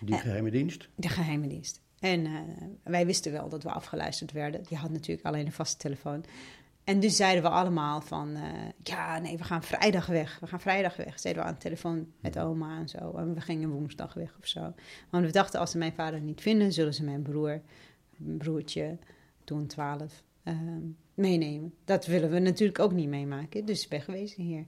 [0.00, 0.20] Die Eh.
[0.20, 0.88] geheime dienst?
[0.94, 1.80] De geheime dienst.
[2.00, 2.32] En eh,
[2.82, 4.64] wij wisten wel dat we afgeluisterd werden.
[4.68, 6.24] Je had natuurlijk alleen een vaste telefoon.
[6.84, 8.34] En dus zeiden we allemaal van...
[8.34, 8.42] eh,
[8.82, 10.38] ja, nee, we gaan vrijdag weg.
[10.40, 11.20] We gaan vrijdag weg.
[11.20, 13.12] Zeiden we aan de telefoon met oma en zo.
[13.16, 14.74] En we gingen woensdag weg of zo.
[15.10, 16.72] Want we dachten, als ze mijn vader niet vinden...
[16.72, 17.60] zullen ze mijn broer,
[18.16, 18.98] mijn broertje,
[19.44, 20.80] toen 12, ehm,
[21.14, 21.74] meenemen.
[21.84, 23.64] Dat willen we natuurlijk ook niet meemaken.
[23.64, 24.64] Dus wegwezen hier.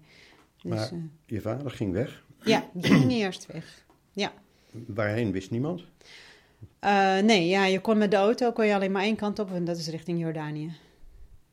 [0.63, 2.25] Dus, Maar- eh, Je vader ging weg.
[2.45, 3.85] ja, die ging eerst weg.
[4.13, 4.33] Ja.
[4.87, 5.85] Waarheen wist niemand?
[6.79, 9.53] Eh, nee, ja, je kon met de auto kon je alleen maar één kant op
[9.53, 10.73] en dat is richting Jordanië.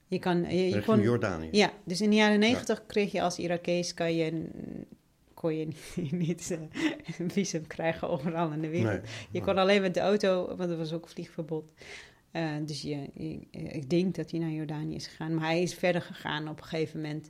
[0.08, 1.50] Je kan, je, je Richting kon, Jordanië.
[1.52, 4.46] ja, dus in de jaren negentig kreeg je als Irakees kan je,
[5.34, 6.60] kon je niet, niet eh,
[7.20, 8.92] een visum krijgen overal in de wereld.
[9.02, 9.12] Nee.
[9.32, 11.64] Je kon alleen met de auto, want er was ook vliegverbod.
[12.36, 15.34] Eh, dus je, je- ik denk dat hij naar Jordanië is gegaan.
[15.36, 17.30] Maar hij is verder gegaan op een gegeven moment.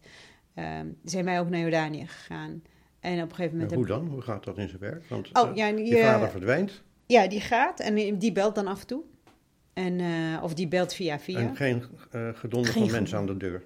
[0.54, 2.62] ehm, zijn wij ook naar Jordanië gegaan.
[3.00, 3.76] En op een gegeven moment...
[3.76, 4.08] Hoe dan?
[4.08, 5.04] Hoe gaat dat in zijn werk?
[5.10, 6.84] Want Oh, eh, ja, je je- vader verdwijnt.
[7.06, 9.04] Ja, die gaat en die belt dan af en toe.
[9.74, 11.40] En, eh, of die belt via via.
[11.40, 13.64] En geen eh gedonder Geen van mensen aan de deur.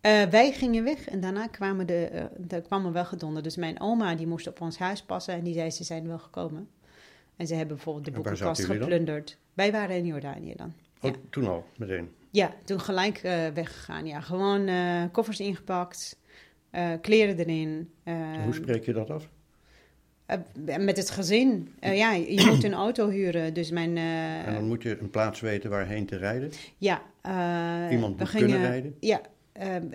[0.00, 3.42] Eh, wij gingen weg en daarna kwamen de, eh, er kwam er wel gedonder.
[3.42, 6.18] Dus mijn oma die moest op ons huis passen en die zei ze zijn wel
[6.18, 6.68] gekomen.
[7.36, 9.38] En ze hebben bijvoorbeeld de boekenkast geplunderd.
[9.56, 10.72] Wij waren in Jordanië dan.
[11.00, 11.16] Oh, Ja.
[11.30, 12.08] toen al, meteen.
[12.30, 14.06] Ja, toen gelijk eh, weggegaan.
[14.06, 16.18] Ja, gewoon eh, koffers ingepakt,
[16.70, 17.90] eh, kleren erin.
[18.02, 18.14] eh,
[18.44, 19.28] Hoe spreek je dat af?
[20.80, 21.74] met het gezin.
[21.80, 23.54] Ja, je moet een auto huren.
[23.54, 23.96] Dus mijn.
[23.96, 26.50] en dan moet je een plaats weten waarheen te rijden.
[26.78, 27.02] ja,
[27.90, 28.96] Iemand we moet gingen, kunnen rijden.
[29.00, 29.20] Ja,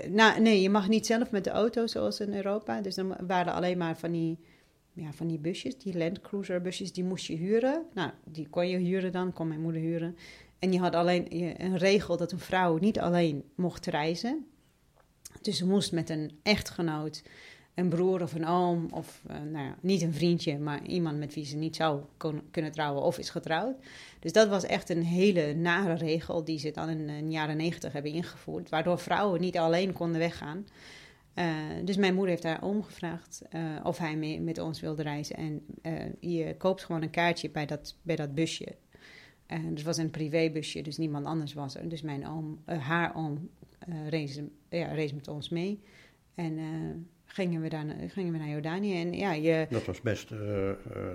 [0.10, 2.82] nou, nee, je mag niet zelf met de auto zoals in Europa.
[2.82, 4.38] Dus dan waren alleen maar van die,
[4.94, 7.86] ja, van die busjes, die Land Cruiser busjes, die moest je huren.
[7.94, 10.16] Nou, die kon je huren dan, kon mijn moeder huren.
[10.60, 14.46] En je had alleen je- een regel dat een vrouw niet alleen mocht reizen.
[15.42, 17.24] Dus ze moest met een echtgenoot,
[17.76, 21.34] een broer of een oom, of eh, nou ja, niet een vriendje, maar iemand met
[21.34, 22.02] wie ze niet zou
[22.52, 23.76] kunnen trouwen of is getrouwd.
[24.20, 27.94] Dus dat was echt een hele nare regel die ze dan in de jaren negentig
[27.94, 30.66] hebben ingevoerd, waardoor vrouwen niet alleen konden weggaan.
[31.34, 31.46] Eh,
[31.84, 35.36] dus mijn moeder heeft haar oom gevraagd eh, of hij mee met ons wilde reizen.
[35.36, 38.76] En eh, je koopt gewoon een kaartje bij dat, bij dat busje.
[39.46, 41.90] En het was een privébusje, dus niemand anders was er.
[41.90, 43.50] Dus mijn oom, haar oom,
[44.10, 44.40] reis,
[44.70, 45.82] ja, met ons mee.
[46.36, 46.60] En
[47.26, 49.02] gingen, we daar, gingen we naar Jordanië.
[49.02, 50.32] En ja, je, Dat was best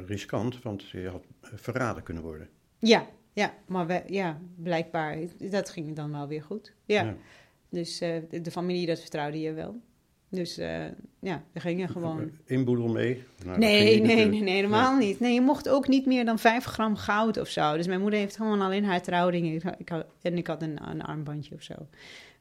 [0.07, 2.49] riskant, want je had verraden kunnen worden.
[2.79, 5.19] ja, ja, maar we, ja, blijkbaar,
[5.51, 6.75] dat ging dan wel weer goed.
[6.85, 7.17] Ja, Ja.
[7.69, 9.81] dus de, de familie, dat vertrouwde je wel.
[10.29, 10.85] Dus eh,
[11.21, 12.31] ja, we gingen gewoon...
[12.45, 13.23] Inboedel mee?
[13.45, 15.21] Nou, Nee, nee, nee, nee, helemaal niet.
[15.21, 17.77] Nee, je mocht ook niet meer dan 5 gram goud of zo.
[17.77, 19.55] Dus mijn moeder heeft gewoon alleen haar trouwdingen.
[19.55, 21.75] Ik, ik had, en ik had een, een armbandje of zo.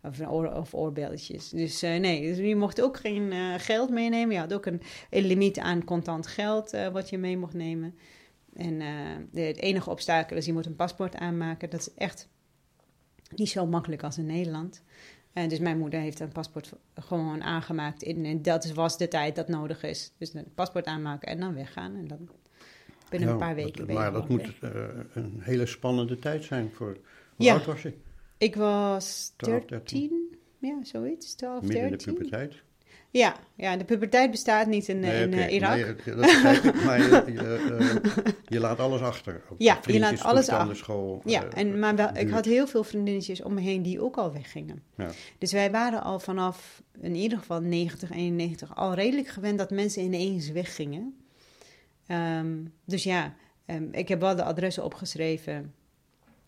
[0.04, 1.50] Of, een oor, of oorbelletjes.
[1.50, 4.34] Dus eh, nee, dus je mocht ook geen eh, geld meenemen.
[4.34, 7.96] Je had ook een, een limiet aan contant geld wat je mee mocht nemen.
[8.54, 8.80] En
[9.32, 11.70] de, het enige obstakel is, je moet een paspoort aanmaken.
[11.70, 12.30] Dat is echt
[13.36, 14.84] niet zo makkelijk als in Nederland.
[15.36, 18.02] En dus mijn moeder heeft een paspoort gewoon aangemaakt.
[18.04, 20.12] In, en dat was de tijd dat nodig is.
[20.18, 21.96] Dus een paspoort aanmaken en dan weggaan.
[21.96, 22.30] En dan
[23.10, 24.72] binnen een Ja, paar weken dat- Maar dat moet eh,
[25.14, 26.98] een hele spannende tijd zijn voor...
[27.36, 27.54] Hoe Ja.
[27.54, 27.94] oud was je?
[28.38, 32.14] Ik was 12, 13, ja, zoiets, 12, Midden in de 13.
[32.14, 32.64] puberteit?
[33.18, 35.76] Ja, ja, de puberteit bestaat niet in, eh, in eh, Irak.
[35.76, 39.42] Nee, dat begrijp ik, maar je, je, eh, je laat alles achter.
[39.50, 40.76] Ook Ja, je laat alles achter.
[40.76, 41.22] school.
[41.26, 44.34] Ja, en, maar wel, ik had heel veel vriendinnetjes om me heen die ook al
[44.34, 44.84] weggingen.
[44.98, 45.10] Ja.
[45.38, 50.04] Dus wij waren al vanaf in ieder geval 90, 91 al redelijk gewend dat mensen
[50.04, 51.18] ineens weggingen.
[52.08, 55.74] Ehm, dus ja, ehm, ik heb wel de adressen opgeschreven,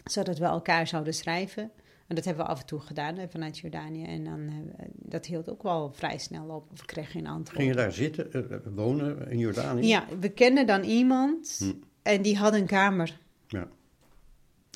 [0.03, 1.71] zodat we elkaar zouden schrijven.
[2.07, 4.03] En dat hebben we af en toe gedaan eh, vanuit Jordanië.
[4.03, 6.71] En dan, eh, dat hield ook wel vrij snel op.
[6.71, 7.57] Of we kregen geen antwoord.
[7.59, 9.87] Ging je daar zitten, eh, wonen in Jordanië?
[9.87, 11.71] Ja, we kenden dan iemand Hm.
[12.01, 13.19] en die had een kamer.
[13.47, 13.67] Ja.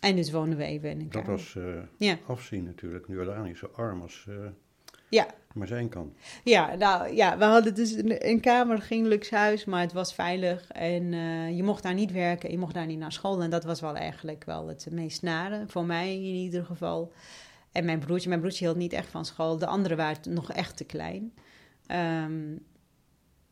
[0.01, 1.29] En dus woonden we even in een Dat kamer.
[1.37, 1.63] was eh,
[1.97, 2.17] Ja.
[2.27, 3.05] afzien natuurlijk.
[3.07, 4.27] Jordanië is zo arm als
[5.11, 6.13] Ja, maar zijn kan.
[6.43, 10.13] Ja, nou ja, we hadden dus een, een kamer, geen luxe huis, maar het was
[10.13, 10.67] veilig.
[10.71, 13.41] En eh, je mocht daar niet werken, je mocht daar niet naar school.
[13.41, 17.13] En dat was wel eigenlijk wel het meest nare, voor mij in ieder geval.
[17.71, 19.57] En mijn broertje, mijn broertje hield niet echt van school.
[19.57, 21.33] De anderen waren nog echt te klein.
[21.85, 22.51] Ehm,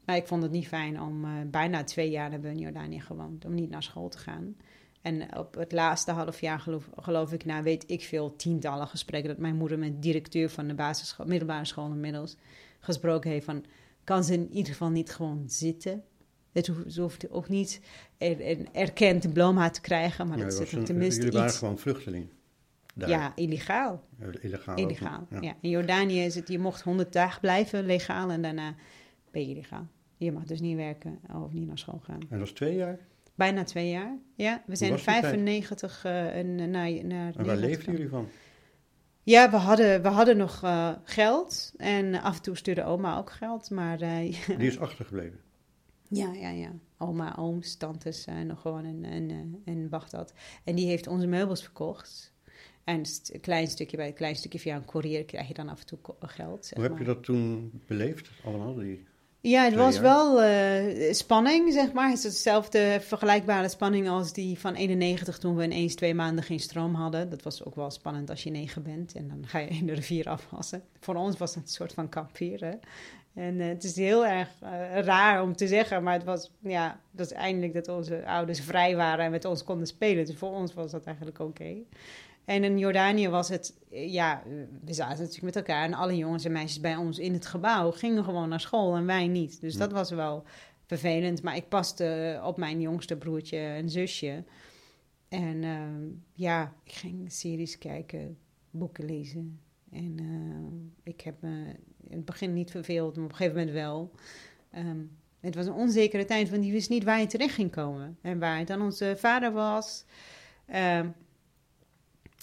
[0.06, 3.02] maar ik vond het niet fijn om eh, bijna twee jaar hebben we in Jordanië
[3.02, 4.56] gewoond, om niet naar school te gaan.
[5.01, 9.29] En op het laatste half jaar geloof, geloof ik, nou weet ik veel, tientallen gesprekken...
[9.29, 12.38] dat mijn moeder met directeur van de basisschool, middelbare school inmiddels
[12.79, 13.65] gesproken heeft van...
[14.03, 16.03] kan ze in ieder geval niet gewoon zitten?
[16.51, 17.81] Het hoeft, ze hoeft ook niet
[18.17, 21.59] er, een erkend diploma te krijgen, maar Ja, dat zit tenminste jullie waren iets...
[21.59, 22.29] gewoon vluchtelingen.
[22.95, 23.09] Daar.
[23.09, 24.03] Ja, illegaal.
[24.41, 24.75] Illegaal.
[24.75, 25.55] Illegaal, ja.
[25.62, 28.75] In Jordanië is het, je mocht 100 dagen blijven legaal en daarna
[29.31, 29.88] ben je illegaal.
[30.17, 32.19] Je mag dus niet werken of niet naar school gaan.
[32.19, 32.99] En dat was twee jaar.
[33.39, 34.63] Bijna twee jaar, ja.
[34.65, 35.25] We zijn in was die tijd?
[35.25, 38.28] 95 eh, en, naar, naar En waar leefden jullie van?
[39.30, 43.32] Ja, we hadden, we hadden nog eh, geld en af en toe stuurde oma ook
[43.32, 44.17] geld, maar eh,
[44.58, 45.39] Die is achtergebleven.
[46.08, 46.71] ja, ja, ja.
[46.97, 49.30] Oma, ooms, tantes zijn nog gewoon in, in,
[49.65, 50.34] eh, in Bagdad.
[50.63, 52.34] En die heeft onze meubels verkocht.
[52.84, 55.80] En een klein stukje bij een klein stukje via een courier krijg je dan af
[55.80, 56.65] en toe geld.
[56.65, 57.13] zeg Hoe heb je maar.
[57.13, 58.75] dat toen beleefd, allemaal?
[58.75, 59.06] Die...
[59.41, 62.10] Ja, het was wel eh, spanning, zeg maar.
[62.10, 66.60] Het is hetzelfde vergelijkbare spanning als die van 91 toen we ineens twee maanden geen
[66.60, 67.30] stroom hadden.
[67.30, 69.93] Dat was ook wel spannend als je negen bent en dan ga je in de
[69.93, 70.84] rivier afwassen.
[70.99, 72.80] Voor ons was het een soort van kamperen.
[73.34, 76.99] En eh, het is heel erg eh, raar om te zeggen, maar het was, ja,
[77.12, 80.25] dat is eindelijk dat onze ouders vrij waren en met ons konden spelen.
[80.25, 81.75] Dus voor ons was dat eigenlijk oké.
[82.49, 84.51] En in Jordanië was het, eh, ja, eh,
[84.85, 87.91] we zaten natuurlijk met elkaar en alle jongens en meisjes bij ons in het gebouw
[87.91, 89.62] gingen gewoon naar school en wij niet.
[89.62, 90.43] Dus dat was wel
[90.85, 91.41] vervelend.
[91.41, 94.43] Maar ik paste op mijn jongste broertje en zusje.
[95.27, 98.38] en ehm, ja, ik ging series kijken,
[98.71, 99.59] boeken lezen.
[99.91, 103.75] En eh, ik heb me in het begin niet verveeld, maar op een gegeven moment
[103.75, 104.12] wel.
[104.71, 104.99] Ehm,
[105.39, 108.17] het was een onzekere tijd, want die wist niet waar je terecht ging komen.
[108.21, 110.05] En waar dan onze vader was.
[110.65, 111.07] Ehm,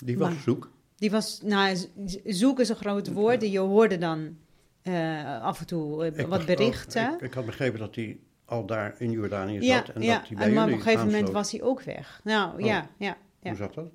[0.04, 0.70] Die was Maar- zoek.
[0.96, 1.76] die was, nou,
[2.24, 3.50] zoek is een groot woord.
[3.50, 4.36] Je hoorde dan
[4.82, 7.14] eh, af en toe eh, wat ook- berichten.
[7.14, 10.18] ik, ik had begrepen dat hij al daar in Jordanië ja, zat en ja.
[10.18, 12.20] dat hij bij en maar op een gegeven moment was hij ook weg.
[12.24, 12.60] Nou, Oh.
[12.66, 13.16] ja, ja.
[13.42, 13.48] Ja.
[13.48, 13.90] Hoe zat dat?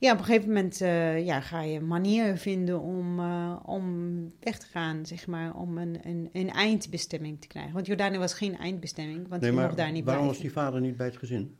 [0.00, 3.20] Ja, op een gegeven moment eh, ja, ga je manieren vinden om,
[3.64, 7.72] om weg te gaan, zeg maar, om een, een, een eindbestemming te krijgen.
[7.72, 10.80] Want Jordanië was geen eindbestemming, want Nee, je mocht daar niet waarom was die vader
[10.80, 11.56] niet bij het gezin?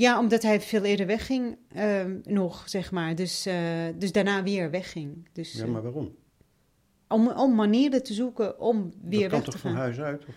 [0.00, 3.14] Ja, omdat hij veel eerder wegging, ehm, nog, zeg maar.
[3.14, 3.54] Dus, eh,
[3.98, 5.28] dus daarna weer wegging.
[5.32, 6.14] Dus, Ja, eh, maar waarom?
[7.08, 9.70] om, om manieren te zoeken om weer dat kan weg te toch gaan.
[9.72, 10.26] van huis uit?
[10.26, 10.34] Of?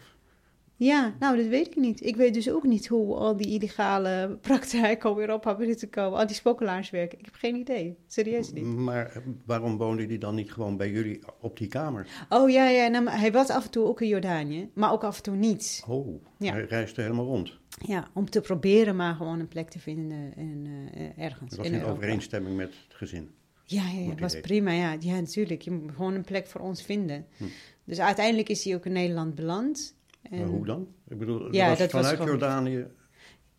[0.83, 2.05] Ja, nou, dat weet ik niet.
[2.05, 5.89] Ik weet dus ook niet hoe al die illegale praktijken om weer op hebben te
[5.89, 6.19] komen.
[6.19, 7.19] Al die spokkelaars werken.
[7.19, 7.97] Ik heb geen idee.
[8.07, 8.63] Serieus niet.
[8.63, 12.07] Maar eh, waarom woonde hij dan niet gewoon bij jullie op die kamer?
[12.29, 12.87] Oh ja, ja.
[12.87, 15.83] Nou, hij was af en toe ook in Jordanië, maar ook af en toe niet.
[15.87, 16.51] Oh, Ja.
[16.51, 17.57] hij reisde helemaal rond.
[17.85, 21.49] Ja, om te proberen maar gewoon een plek te vinden in, eh, ergens.
[21.49, 23.29] Dat was in overeenstemming met het gezin.
[23.65, 24.71] Ja, ja, het hij was prima.
[24.71, 24.95] Ja.
[24.99, 25.61] ja, natuurlijk.
[25.61, 27.25] Je moet gewoon een plek voor ons vinden.
[27.37, 27.43] Hm.
[27.83, 29.95] Dus uiteindelijk is hij ook in Nederland beland.
[30.31, 30.87] En- Maar hoe dan?
[31.07, 32.85] Ik bedoel, Ja, was dat was vanuit Jordanië...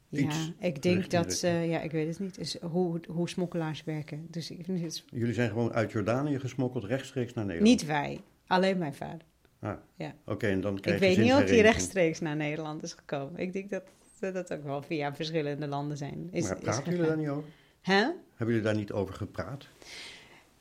[0.08, 3.28] Ja, iets ik denk dat, de- eh, ja, ik weet het niet, is hoe, hoe
[3.28, 4.26] smokkelaars werken.
[4.30, 7.70] Dus ik, het is Jullie zijn gewoon uit Jordanië gesmokkeld rechtstreeks naar Nederland?
[7.76, 9.20] niet wij, alleen mijn vader.
[9.60, 10.14] Ah, Ja.
[10.26, 11.76] Oké, en dan krijg Ik je weet niet of hij zinshereniging.
[11.76, 13.40] rechtstreeks naar Nederland is gekomen.
[13.40, 13.82] Ik denk dat
[14.20, 16.28] dat dat ook wel via verschillende landen zijn.
[16.32, 17.48] Is, Maar is praten jullie daar niet over?
[17.80, 17.94] Hè?
[18.34, 19.68] Hebben jullie daar niet over gepraat?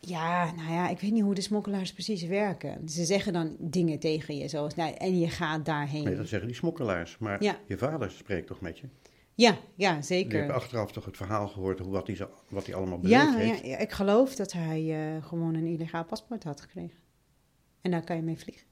[0.05, 2.89] Ja, nou ja, ik weet niet hoe de smokkelaars precies werken.
[2.89, 6.03] Ze zeggen dan dingen tegen je, zoals, nou, en je gaat daarheen.
[6.03, 7.17] Nee, dat zeggen die smokkelaars.
[7.17, 7.59] Maar Ja.
[7.67, 8.87] je vader spreekt toch met je?
[9.35, 10.39] Ja, ja, Je zeker.
[10.39, 12.17] hebt achteraf toch het verhaal gehoord hoe wat hij,
[12.49, 13.65] wat hij allemaal beleefd Ja, ja, heeft?
[13.65, 16.97] ja, ik geloof dat hij eh, gewoon een illegaal paspoort had gekregen.
[17.81, 18.65] En daar kan je mee vliegen.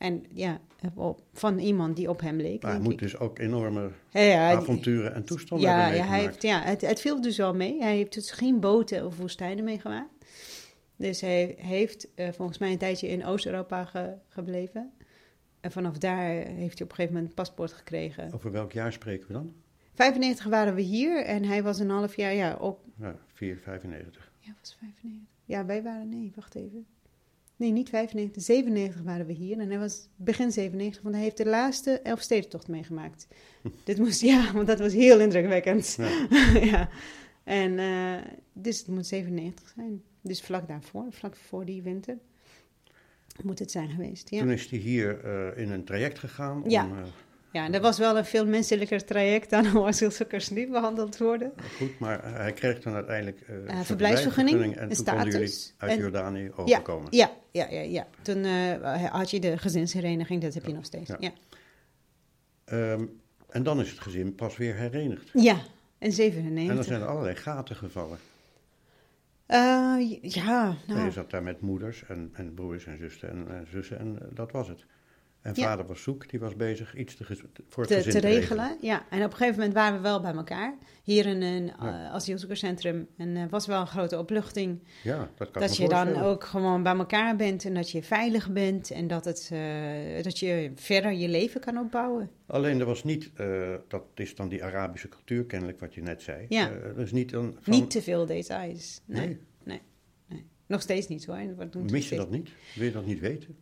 [0.00, 0.60] En ja,
[0.94, 2.62] op- van iemand die op hem leek.
[2.62, 2.98] Maar hij moet ik.
[2.98, 6.62] dus ook enorme Ja, ja, die- avonturen en toestanden ja, hebben ja, hij heeft, ja
[6.62, 7.82] het, het viel dus wel mee.
[7.82, 10.08] Hij heeft dus geen boten of woestijnen meegemaakt.
[10.96, 14.92] Dus hij heeft eh, volgens mij een tijdje in Oost-Europa ge- gebleven.
[15.60, 18.32] En vanaf daar heeft hij op een gegeven moment een paspoort gekregen.
[18.32, 19.54] Over welk jaar spreken we dan?
[19.94, 24.32] 95 waren we hier en hij was een half jaar, ja, ook Ja, 495.
[24.38, 25.28] Ja, was 95.
[25.44, 26.86] Ja, wij waren, nee, wacht even.
[27.60, 29.58] Nee, niet 95, 97 waren we hier.
[29.58, 33.26] En hij was begin 97, want hij heeft de laatste Elfstedentocht meegemaakt.
[33.84, 35.98] Dit moest, ja, want dat was heel indrukwekkend.
[35.98, 36.58] Ja.
[36.72, 36.88] ja.
[37.44, 40.02] En eh, dus het moet 97 zijn.
[40.20, 42.18] Dus vlak daarvoor, vlak voor die winter,
[43.42, 44.30] moet het zijn geweest.
[44.30, 46.62] Ja, Toen is hij hier eh, in een traject gegaan.
[46.62, 46.88] Om, Ja.
[47.52, 51.18] Eh, ja en dat was wel een veel menselijker traject dan hoe asielzoekers nu behandeld
[51.18, 51.52] worden.
[51.76, 55.90] goed, maar hij kreeg dan uiteindelijk eh, een verblijfsvergunning, En een toen konden jullie uit
[55.92, 57.06] En- Jordanië overkomen.
[57.10, 58.06] Ja, ja, ja, ja.
[58.22, 61.08] Toen eh, had je de gezinshereniging, dat heb je nog steeds.
[61.10, 61.16] Ja.
[61.20, 61.30] Ja,
[62.64, 63.04] Ehm,
[63.48, 65.30] en dan is het gezin pas weer herenigd.
[65.32, 65.52] ja.
[65.52, 65.58] en
[65.98, 66.84] En dan 97.
[66.84, 68.18] zijn er allerlei gaten gevallen.
[69.46, 69.58] Eh,
[70.22, 73.98] ja, nou, Je zat daar met moeders en, en broers en zussen en, en zussen
[73.98, 74.84] en eh, dat was het.
[75.42, 75.62] En Ja.
[75.62, 77.24] vader was zoek, die was bezig iets te,
[77.68, 78.76] voor het te, gezin te regelen.
[78.80, 80.74] Ja, en op een gegeven moment waren we wel bij elkaar.
[81.02, 81.74] Hier in een Ja.
[81.78, 83.08] eh, asielzoekerscentrum.
[83.16, 84.82] En er was wel een grote opluchting.
[85.02, 87.64] Ja, dat kan dat je dan ook gewoon bij elkaar bent.
[87.64, 88.90] En dat je veilig bent.
[88.90, 92.30] En dat, het, eh, dat je verder je leven kan opbouwen.
[92.46, 96.22] Alleen er was niet, eh, dat is dan die Arabische cultuur kennelijk wat je net
[96.22, 96.46] zei.
[96.48, 96.70] Ja.
[96.70, 99.00] Eh, is niet een van, Niet te veel details.
[99.04, 99.38] Nee, Nee.
[99.64, 99.80] nee,
[100.28, 100.44] nee.
[100.66, 101.36] Nog steeds niet hoor.
[101.36, 102.48] Mis je steeds- dat niet?
[102.74, 103.56] Wil je dat niet weten?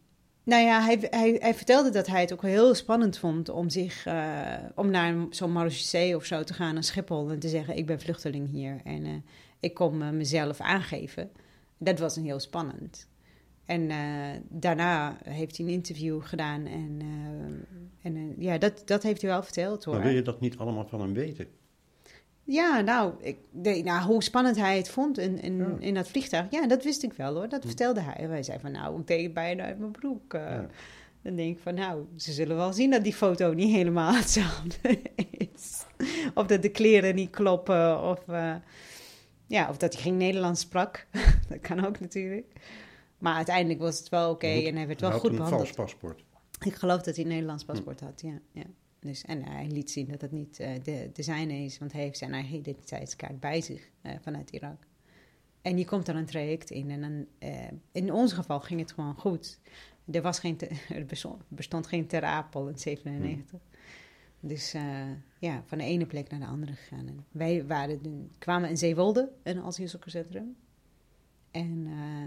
[0.49, 4.07] Nou ja, hij, hij, hij vertelde dat hij het ook heel spannend vond om, zich,
[4.07, 7.87] eh, om naar zo'n Marseillais of zo te gaan naar Schiphol en te zeggen: Ik
[7.87, 9.13] ben vluchteling hier en eh,
[9.61, 11.31] ik kom eh, mezelf aangeven.
[11.79, 13.09] Dat was een heel spannend.
[13.65, 13.91] En
[14.49, 17.03] daarna heeft hij een interview gedaan en,
[18.03, 19.95] en ja, dat, dat heeft hij wel verteld hoor.
[19.95, 21.47] Maar wil je dat niet allemaal van hem weten?
[22.51, 25.77] Ja, nou, ik, de, nou, hoe spannend hij het vond in, in, Ja.
[25.79, 26.47] in dat vliegtuig.
[26.51, 27.49] Ja, dat wist ik wel hoor.
[27.49, 27.67] Dat Hm.
[27.69, 28.15] vertelde hij.
[28.15, 30.35] En wij zeiden van, nou, ik deed bijna uit mijn broek.
[30.35, 30.41] eh.
[30.43, 30.67] Ja.
[31.23, 35.01] Dan denk ik van, nou, ze zullen wel zien dat die foto niet helemaal hetzelfde
[35.31, 35.85] is.
[36.35, 38.03] Of dat de kleren niet kloppen.
[38.03, 38.55] Of, eh,
[39.47, 41.07] ja, of dat hij geen Nederlands sprak.
[41.49, 42.53] dat kan ook natuurlijk.
[43.19, 45.69] Maar uiteindelijk was het wel oké en hij werd wel had goed een behandeld.
[45.69, 46.23] vals paspoort.
[46.65, 48.39] Ik geloof dat hij een Nederlands paspoort had, ja.
[48.53, 48.63] ja.
[49.01, 52.03] Dus, en hij liet zien dat het niet eh, de, de zijne is, want hij
[52.03, 54.87] heeft zijn eigen identiteitskaart bij zich eh, vanuit Irak.
[55.63, 59.15] En je komt dan een traject in en eh, in ons geval ging het gewoon
[59.15, 59.61] goed.
[60.11, 61.07] Er, was geen er
[61.49, 63.61] bestond, geen Ter Apel in 97.
[64.41, 64.83] Dus uh,
[65.39, 67.25] ja, van de ene plek naar de andere gegaan.
[67.31, 70.57] Wij waren, kwamen in Zeewolde, een asielzoekerscentrum.
[71.51, 72.25] En, uh,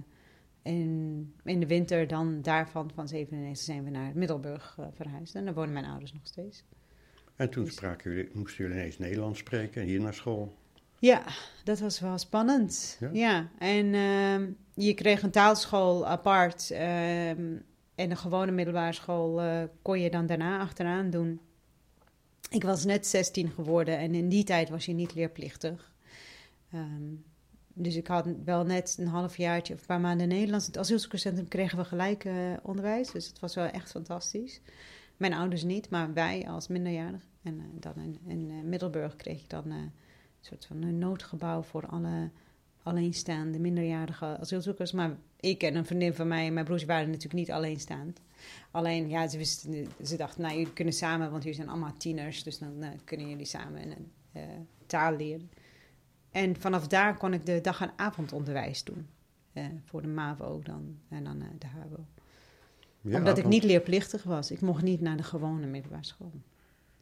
[0.62, 5.36] en in de winter dan daarvan, van 97, zijn we naar Middelburg uh, verhuisd.
[5.36, 6.64] En daar wonen mijn ouders nog steeds.
[7.36, 10.56] En toen dus, spraken jullie, moesten jullie ineens Nederlands spreken, hier naar school?
[11.00, 11.24] Ja,
[11.64, 12.98] dat was wel spannend.
[13.00, 13.50] Ja, ja.
[13.58, 14.48] en uh,
[14.86, 16.70] je kreeg een taalschool apart.
[16.72, 17.30] Uh,
[18.02, 21.40] en een gewone middelbare school uh, kon je dan daarna achteraan doen.
[22.50, 25.92] Ik was net 16 geworden en in die tijd was je niet leerplichtig.
[26.74, 27.24] Um,
[27.74, 30.66] dus ik had wel net een halfjaartje of een paar maanden Nederlands.
[30.66, 33.12] In het asielzoekerscentrum kregen we gelijk uh, onderwijs.
[33.12, 34.62] Dus het was wel echt fantastisch.
[35.18, 37.28] Mijn ouders niet, maar wij als minderjarig.
[37.44, 39.92] En uh, dan in, in Middelburg kreeg ik dan een
[40.40, 42.30] soort van een noodgebouw voor alle
[42.84, 44.92] alleenstaande minderjarige asielzoekers.
[44.92, 48.22] Maar ik en een vriendin van mij en mijn broers waren natuurlijk niet alleenstaand.
[48.72, 52.44] Alleen, ja, ze, wisten, ze dachten, nou, jullie kunnen samen, want jullie zijn allemaal tieners.
[52.44, 55.50] Dus dan kunnen jullie samen een taal leren.
[56.32, 59.08] En vanaf daar kon ik de dag- en avondonderwijs doen.
[59.54, 62.06] Uh, voor de MAVO dan en dan de HAVO.
[63.02, 64.52] Ja, Omdat ik niet leerplichtig was.
[64.52, 66.32] Ik mocht niet naar de gewone middelbare school.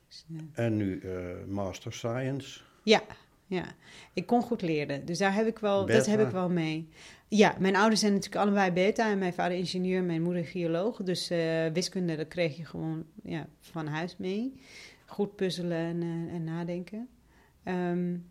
[0.07, 1.01] Dus, en nu
[1.47, 2.61] Master Science?
[2.83, 3.01] Ja,
[3.45, 3.65] ja.
[4.13, 6.89] Ik kon goed leren, dus daar heb ik wel, dat heb ik wel mee.
[7.27, 10.97] Ja, mijn ouders zijn natuurlijk allebei beta en mijn vader ingenieur, mijn moeder geoloog.
[10.97, 11.27] Dus
[11.73, 14.53] wiskunde, dat kreeg je gewoon ja, van huis mee.
[15.05, 17.09] Goed puzzelen en, en nadenken.
[17.63, 18.25] Um,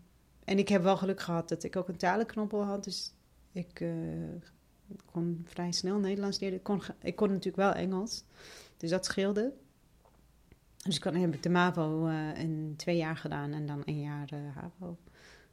[0.49, 3.13] en ik heb wel geluk gehad dat ik ook een talenknoppel had, dus
[3.51, 3.91] ik uh,
[5.05, 6.57] kon vrij snel Nederlands leren.
[6.57, 8.23] Ik kon, ik kon natuurlijk wel Engels,
[8.77, 9.53] dus dat scheelde.
[10.83, 14.97] Dus ik heb ik de MAVO in twee jaar gedaan en dan een jaar HAVO.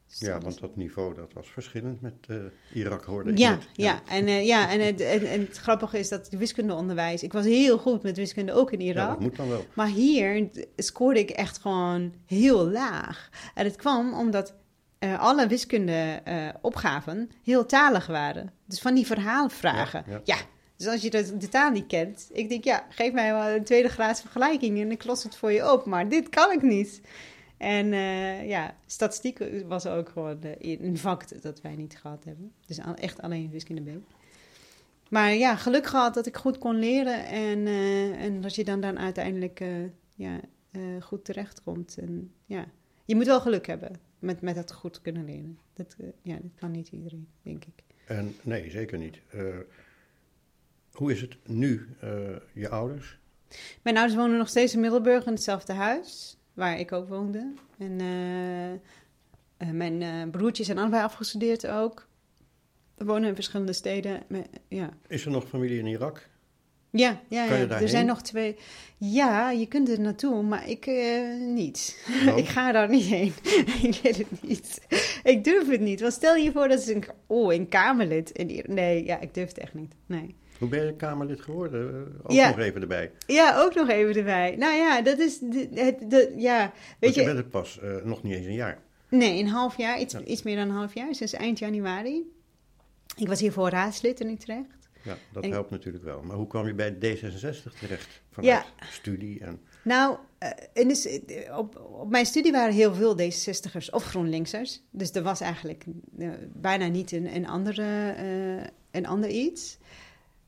[0.06, 2.36] Ja, want dat niveau dat was verschillend met uh,
[2.72, 3.68] Irak, hoorde ik ja, net.
[3.72, 7.22] Ja, en, uh, ja en, het, en, en, het grappige is dat het wiskundeonderwijs...
[7.22, 9.06] Ik was heel goed met wiskunde, ook in Irak.
[9.06, 9.64] Ja, dat moet dan wel.
[9.74, 13.28] Maar hier scoorde ik echt gewoon heel laag.
[13.54, 14.54] En het kwam omdat
[15.00, 18.52] uh, alle wiskundeopgaven heel talig waren.
[18.64, 20.04] Dus van die verhaalvragen.
[20.24, 20.36] Ja,
[20.76, 22.28] dus als je de, taal niet kent...
[22.32, 24.80] Ik denk, ja, geef mij wel een tweede graads vergelijking...
[24.80, 25.84] en ik los het voor je op.
[25.84, 27.00] Maar dit kan ik niet.
[27.56, 32.52] En uh, ja, statistiek was ook gewoon uh, een vak dat wij niet gehad hebben.
[32.66, 34.02] Dus echt alleen wiskunde B.
[35.08, 38.80] Maar ja, geluk gehad dat ik goed kon leren en, uh, en dat je dan,
[38.80, 39.64] dan uiteindelijk
[40.14, 40.40] ja,
[41.00, 41.96] goed terechtkomt.
[41.98, 42.64] En ja,
[43.04, 45.58] je moet wel geluk hebben met, met dat goed kunnen leren.
[45.72, 47.84] Dat, ja, dat kan niet iedereen, denk ik.
[48.06, 49.20] En nee, zeker niet.
[50.92, 51.88] hoe is het nu,
[52.52, 53.18] je ouders?
[53.82, 57.52] Mijn ouders wonen nog steeds in Middelburg in hetzelfde huis waar ik ook woonde.
[57.78, 58.78] En uh, uh,
[59.72, 62.08] mijn uh, broertjes zijn allebei afgestudeerd ook.
[62.94, 64.22] We wonen in verschillende steden.
[64.68, 64.90] ja.
[65.06, 66.28] Is er nog familie in Irak?
[66.90, 67.68] Ja, ja, ja.
[67.68, 68.56] er zijn nog twee.
[68.96, 70.86] Ja, je kunt er naartoe, maar ik
[71.38, 72.06] niet.
[72.28, 72.36] Oh.
[72.42, 73.32] ik ga daar niet heen.
[73.82, 74.80] ik weet het niet.
[75.22, 76.00] ik durf het niet.
[76.00, 78.30] Want stel je voor dat ze een, oh, een Kamerlid.
[78.30, 79.94] In, nee, ja, ik durf het echt niet.
[80.06, 80.34] Nee.
[80.58, 82.12] Hoe ben je Kamerlid geworden?
[82.22, 82.48] Ook ja.
[82.48, 83.10] nog even erbij.
[83.26, 84.56] Ja, ook nog even erbij.
[84.56, 85.40] Nou ja, dat is...
[85.74, 87.20] Het, de, ja, weet je...
[87.20, 88.78] je bent het pas uh, nog niet eens een jaar.
[89.08, 90.00] Nee, een half jaar.
[90.00, 90.20] Iets, ja.
[90.24, 91.14] iets meer dan een half jaar.
[91.14, 92.30] Sinds eind januari.
[93.16, 94.75] Ik was hiervoor raadslid in Utrecht.
[95.06, 95.50] Ja, dat en...
[95.50, 96.22] helpt natuurlijk wel.
[96.22, 98.22] Maar hoe kwam je bij D66 terecht?
[98.30, 98.86] Vanuit ja.
[98.86, 99.60] studie en...
[99.82, 104.82] Nou, uh, in de, op, op mijn studie waren heel veel D66'ers of GroenLinksers.
[104.90, 105.84] Dus er was eigenlijk
[106.18, 107.84] uh, bijna niet een, een, andere,
[108.90, 109.78] een ander iets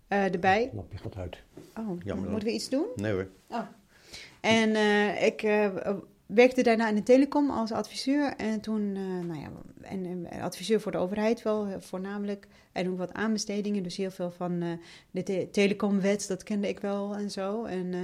[0.08, 0.70] uh, erbij.
[0.72, 1.36] Lampje gaat uit.
[1.78, 2.86] Oh, Jammer moeten we iets doen?
[2.96, 3.28] Nee hoor.
[3.48, 3.66] Oh.
[4.40, 5.76] En uh, ik uh,
[6.28, 8.36] werkte daarna in de telecom als adviseur.
[8.36, 8.92] En toen,
[9.26, 9.50] nou ja,
[9.80, 12.48] en, adviseur voor de overheid wel voornamelijk.
[12.72, 13.82] En ook wat aanbestedingen.
[13.82, 14.78] Dus heel veel van
[15.10, 17.64] de te telecomwet, dat kende ik wel en zo.
[17.64, 17.94] En,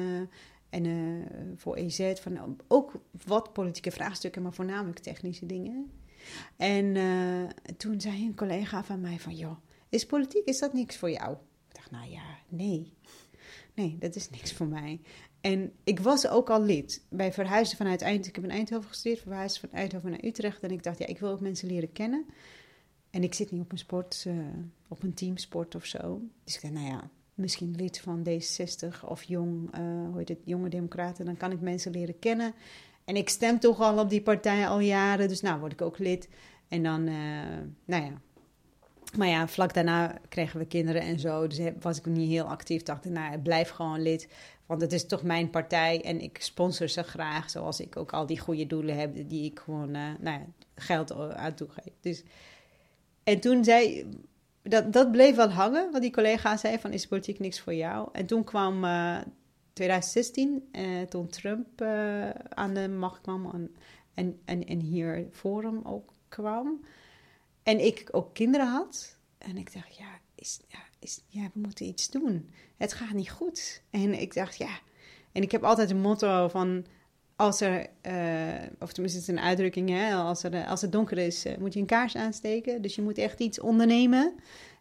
[0.70, 1.24] en
[1.56, 2.92] voor EZ, van ook
[3.24, 5.90] wat politieke vraagstukken, maar voornamelijk technische dingen.
[6.56, 6.96] En
[7.76, 9.56] toen zei een collega van mij van, joh,
[9.88, 11.36] is politiek, is dat niks voor jou?
[11.90, 12.92] nou ja, nee.
[13.74, 15.00] Nee, dat is niks voor mij.
[15.44, 18.28] En ik was ook al lid bij verhuizen vanuit Eindhoven.
[18.28, 20.62] Ik heb in Eindhoven gestudeerd, verhuisd van Eindhoven naar Utrecht.
[20.62, 22.26] En ik dacht, ja, ik wil ook mensen leren kennen.
[23.10, 24.34] En ik zit niet op een sport, uh,
[24.88, 26.20] op een teamsport of zo.
[26.44, 30.38] Dus ik dacht, nou ja, misschien lid van D60 of jong, uh, hoe heet het,
[30.44, 31.24] jonge democraten.
[31.24, 32.54] Dan kan ik mensen leren kennen.
[33.04, 35.28] En ik stem toch al op die partij al jaren.
[35.28, 36.28] Dus nou word ik ook lid.
[36.68, 37.14] En dan, uh,
[37.84, 38.20] nou ja,
[39.16, 41.46] maar ja, vlak daarna kregen we kinderen en zo.
[41.46, 42.82] Dus was ik niet heel actief.
[42.82, 44.28] Dacht ik, nou, blijf gewoon lid.
[44.66, 47.50] Want het is toch mijn partij en ik sponsor ze graag.
[47.50, 50.44] Zoals ik ook al die goede doelen heb die ik gewoon uh, nou ja,
[50.74, 51.92] geld aan toegeef.
[52.00, 52.22] Dus,
[53.24, 54.08] en toen zei...
[54.62, 58.08] Dat, dat bleef wel hangen, wat die collega zei van is politiek niks voor jou.
[58.12, 59.18] En toen kwam uh,
[59.72, 60.68] 2016,
[61.08, 61.82] toen Trump
[62.48, 63.70] aan de macht kwam
[64.14, 66.80] en, en, en hier Forum ook kwam.
[67.64, 69.18] En ik ook kinderen had.
[69.38, 72.50] En ik dacht, ja, is, ja, is, ja, we moeten iets doen.
[72.76, 73.82] Het gaat niet goed.
[73.90, 74.78] En ik dacht, ja.
[75.32, 76.86] En ik heb altijd een motto van
[77.36, 81.18] als er, uh, of tenminste het is een uitdrukking, hè, als, er, als het donker
[81.18, 82.82] is, uh, moet je een kaars aansteken.
[82.82, 84.34] Dus je moet echt iets ondernemen.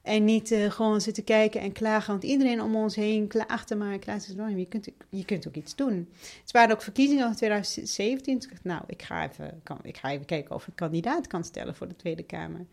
[0.03, 3.99] En niet uh, gewoon zitten kijken en klagen, want iedereen om ons heen klaagt maar
[3.99, 4.33] klaagt.
[4.55, 6.09] Je kunt, je kunt ook iets doen.
[6.41, 8.35] Het waren ook verkiezingen in 2017.
[8.35, 11.27] Dus ik dacht, nou, ik ga, even, kan, ik ga even kijken of ik kandidaat
[11.27, 12.65] kan stellen voor de Tweede Kamer.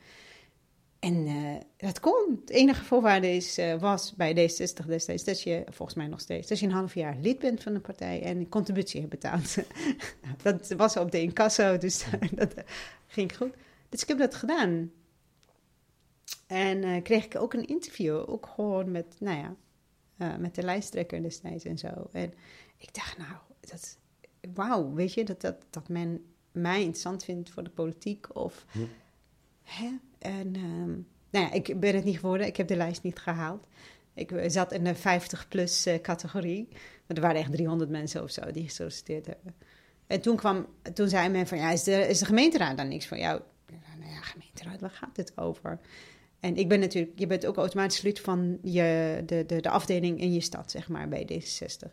[0.99, 2.41] En uh, dat kon.
[2.41, 6.49] Het enige voorwaarde is, uh, was bij D60 destijds dat je, volgens mij nog steeds,
[6.49, 9.57] dat je een half jaar lid bent van de partij en een contributie hebt betaald.
[10.43, 12.55] dat was op de incasso, dus dat
[13.07, 13.55] ging goed.
[13.89, 14.91] Dus ik heb dat gedaan.
[16.51, 19.39] En uh, kreeg ik ook een interview, ook gewoon met, nou
[20.17, 22.09] ja, met de lijsttrekker destijds en zo.
[22.13, 22.35] En
[22.77, 23.99] ik dacht, nou, dat,
[24.55, 28.67] wauw, weet je, dat, dat, dat men mij interessant vindt voor de politiek of...
[28.71, 28.79] Hm.
[29.63, 29.91] Hè?
[30.19, 32.47] En um, nou ja, ik ben het niet geworden.
[32.47, 33.67] Ik heb de lijst niet gehaald.
[34.15, 36.69] Ik zat in de 50-plus uh, categorie.
[37.07, 39.55] Maar er waren echt 300 mensen of zo die gesolliciteerd hebben.
[40.07, 43.07] En toen, kwam, toen zei men van, ja, is de, is de gemeenteraad dan niks
[43.07, 43.41] voor jou?
[43.99, 45.79] Nou ja, gemeenteraad, waar gaat het over?
[46.41, 50.21] En ik ben natuurlijk, je bent ook automatisch lid van je, de, de, de afdeling
[50.21, 51.91] in je stad, zeg maar, bij D66.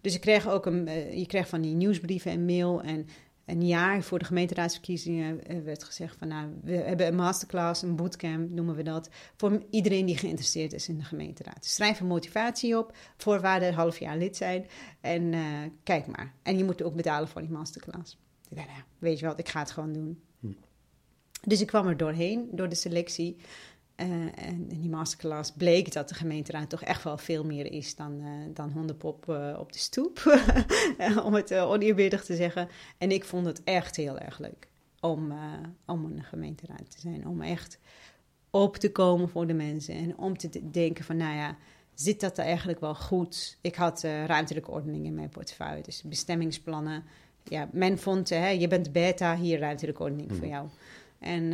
[0.00, 3.06] Dus ik kreeg ook een, uh, je kreeg van die nieuwsbrieven en mail en
[3.48, 7.96] een jaar voor de gemeenteraadsverkiezingen eh, werd gezegd van nou, we hebben een masterclass, een
[7.96, 11.64] bootcamp noemen we dat, voor iedereen die geïnteresseerd is in de gemeenteraad.
[11.64, 14.66] Schrijf een motivatie op, voorwaarden half jaar lid zijn
[15.00, 15.42] en uh,
[15.82, 16.34] kijk maar.
[16.42, 18.18] En je moet ook betalen voor die masterclass.
[18.48, 18.68] Ik nou,
[18.98, 20.22] weet je wat, ik ga het gewoon doen.
[21.42, 23.36] Dus ik kwam er doorheen, door de selectie.
[23.96, 27.96] Uh, en in die masterclass bleek dat de gemeenteraad toch echt wel veel meer is
[27.96, 30.40] dan, uh, dan hondenpop uh, op de stoep,
[31.24, 32.68] om het oneerbiedig te zeggen.
[32.98, 34.68] En ik vond het echt heel erg leuk
[35.00, 35.32] om,
[35.86, 37.26] om een gemeenteraad te zijn.
[37.26, 37.78] Om echt
[38.50, 41.56] op te komen voor de mensen en om te denken van, nou ja,
[41.94, 43.58] zit dat er eigenlijk wel goed?
[43.60, 47.04] Ik had ruimtelijke ordening in mijn portefeuille, dus bestemmingsplannen.
[47.44, 50.48] Ja, men vond, hè, je bent beta, hier ruimtelijke ordening voor hmm.
[50.48, 50.68] jou.
[51.18, 51.52] En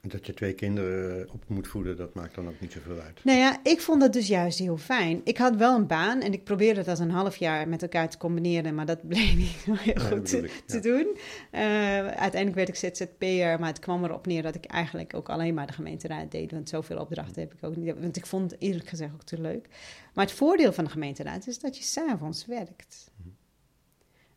[0.00, 3.24] dat je twee kinderen op moet voeden, dat maakt dan ook niet zoveel uit.
[3.24, 5.20] Nou ja, ik vond dat dus juist heel fijn.
[5.24, 8.18] Ik had wel een baan en ik probeerde dat een half jaar met elkaar te
[8.18, 10.26] combineren, maar dat bleef niet heel goed
[10.66, 11.06] te, doen.
[11.52, 11.60] Uh,
[12.06, 15.66] uiteindelijk werd ik ZZP'er, maar het kwam erop neer dat ik eigenlijk ook alleen maar
[15.66, 18.00] de gemeenteraad deed, want zoveel opdrachten heb ik ook niet.
[18.00, 19.68] Want ik vond het eerlijk gezegd ook te leuk.
[20.14, 23.10] Maar het voordeel van de gemeenteraad is dat je s'avonds werkt.
[23.16, 23.28] Mhm.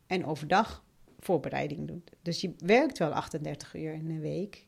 [0.07, 0.83] En overdag
[1.23, 2.11] voorbereiding doet.
[2.21, 4.65] Dus je werkt wel 38 uur in een week.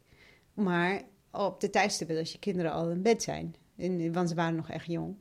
[0.54, 1.02] Maar
[1.32, 3.56] op de tijdstippen als je kinderen al in bed zijn.
[4.12, 5.16] want ze waren nog echt jong.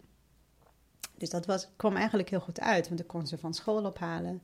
[1.17, 4.43] Dus dat was, kwam eigenlijk heel goed uit, want ik kon ze van school ophalen.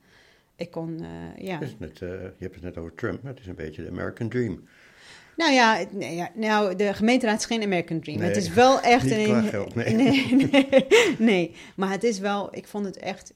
[0.55, 1.59] Ik kon, uh, ja.
[1.77, 4.63] Net, uh, je hebt het net over Trump, het is een beetje de American Dream.
[5.35, 8.21] Nou ja, nee, ja, nou, de gemeenteraad is geen American Dream.
[8.21, 9.43] het is wel echt een.
[9.43, 9.93] Geld, nee.
[9.95, 10.87] Nee, nee,
[11.17, 13.33] nee, maar het is wel, ik vond het echt.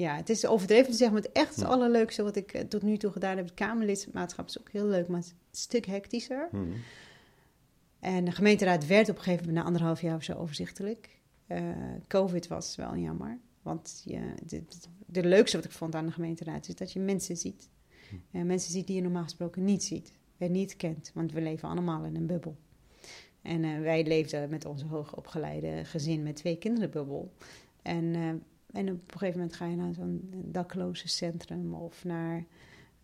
[0.00, 2.82] Ja, het is overdreven te zeggen, maar het echt het allerleukste wat ik eh, tot
[2.82, 3.44] nu toe gedaan heb.
[3.44, 6.48] Het Kamerlidmaatschap is ook heel leuk, maar het is een stuk hectischer.
[6.50, 6.72] Hmm.
[8.00, 11.18] En de gemeenteraad werd op een gegeven moment na anderhalf jaar of zo overzichtelijk.
[11.48, 11.58] Uh,
[12.06, 13.38] Covid was wel jammer.
[13.62, 14.62] Want ja, de,
[15.06, 17.68] de, leukste wat ik vond aan de gemeenteraad is dat je mensen ziet.
[18.32, 21.10] Uh, mensen ziet die je normaal gesproken niet ziet en niet kent.
[21.14, 22.56] Want we leven allemaal in een bubbel.
[23.42, 27.32] En uh, wij leefden met onze hoogopgeleide gezin met twee kinderen bubbel.
[27.82, 28.42] En,
[28.72, 32.44] en op een gegeven moment ga je naar zo'n daklozencentrum of naar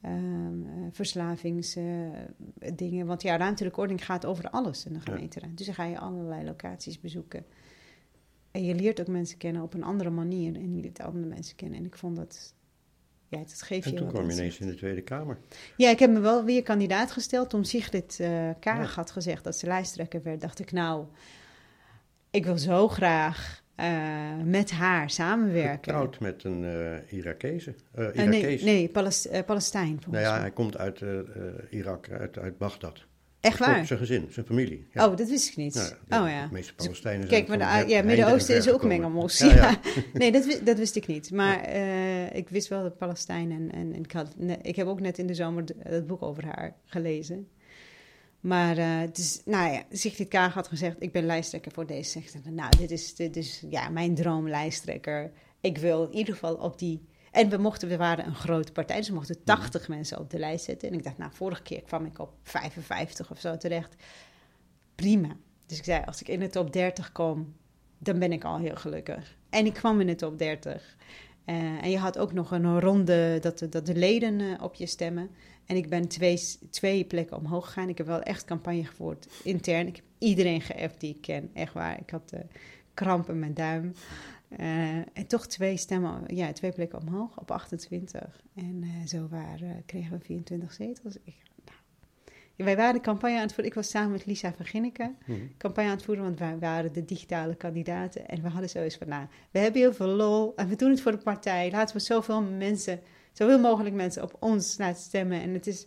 [0.05, 3.07] um, verslavingsdingen.
[3.07, 5.57] Want ja, ruimtelijke ordening gaat over alles in de gemeenteraad.
[5.57, 7.45] Dus dan ga je allerlei locaties bezoeken.
[8.51, 11.57] En je leert ook mensen kennen op een andere manier en je leert andere mensen
[11.57, 11.79] kennen.
[11.79, 12.55] En ik vond dat,
[13.29, 15.39] ja, dat geeft en je toen kwam je ineens in de Tweede Kamer.
[15.77, 17.51] Ja, ik heb me wel weer kandidaat gesteld.
[17.51, 21.07] Toen Sigrid uh, Kaag had gezegd dat ze lijsttrekker werd, dacht ik nou,
[22.31, 25.93] ik wil zo graag uh, met haar samenwerken.
[25.93, 27.75] Getrouwd met een uh, Irakese.
[27.99, 29.99] Uh, nee, nee Palest Palestijn.
[30.11, 31.03] Nou ja, hij komt uit
[31.71, 33.07] Irak, uit, uit Bagdad.
[33.41, 33.87] Echt waar?
[33.87, 34.87] Zijn gezin, zijn familie.
[34.93, 35.07] Ja.
[35.07, 35.97] Oh, dat wist ik niet.
[36.09, 36.47] Ja, oh ja.
[36.47, 39.39] De meeste Palestijnen Kijk, zijn maar ja, Midden-Oosten is ook mengelmos.
[39.39, 39.81] Ja, ja.
[40.13, 41.31] nee, dat, dat wist ik niet.
[41.31, 41.71] Maar
[42.33, 45.27] ik wist wel dat Palestijn en, en, en ik, had, ik heb ook net in
[45.27, 47.49] de zomer het boek over haar gelezen.
[48.47, 52.23] Maar uh, dus, nou ja, Sigrid Kaag had gezegd, ik ben lijsttrekker voor deze.
[52.45, 55.33] Nou, dit is, dit is ja, mijn droomlijsttrekker.
[55.61, 57.09] Ik wil in ieder geval op die...
[57.31, 59.91] En we, mochten, we waren een grote partij, dus we mochten 80 mhm.
[59.91, 60.89] mensen op de lijst zetten.
[60.89, 63.95] En ik dacht, nou, vorige keer kwam ik op 55 of zo terecht.
[64.95, 65.37] Prima.
[65.67, 67.55] Dus ik zei, als ik in de top 30 kom,
[67.99, 69.37] dan ben ik al heel gelukkig.
[69.51, 70.97] En ik kwam in de top 30.
[71.45, 74.75] Eh, en je had ook nog een ronde dat de, dat de leden eh, op
[74.75, 75.31] je stemmen.
[75.67, 76.41] En ik ben twee,
[76.71, 77.89] twee plekken omhoog gegaan.
[77.89, 79.87] Ik heb wel echt campagne gevoerd intern.
[79.87, 81.51] Ik heb iedereen geëft die ik ken.
[81.55, 82.01] Echt waar.
[82.01, 82.41] Ik had uh,
[82.95, 83.93] kramp in mijn duim.
[85.13, 88.43] en toch twee stemmen, ja, twee plekken omhoog op 28.
[88.55, 91.17] En zo waren, kregen we 24 zetels.
[91.25, 91.35] Ik,
[92.57, 93.71] wij waren de campagne aan het voeren.
[93.71, 95.39] Ik was samen met Lisa van Ginneke mhm.
[95.59, 98.29] campagne aan het voeren, want wij waren de digitale kandidaten.
[98.29, 101.01] En we hadden zoiets van, nou, we hebben heel veel lol en we doen het
[101.01, 101.71] voor de partij.
[101.71, 103.01] Laten we zoveel mensen,
[103.37, 105.41] zoveel mogelijk mensen op ons laten stemmen.
[105.41, 105.87] En het is,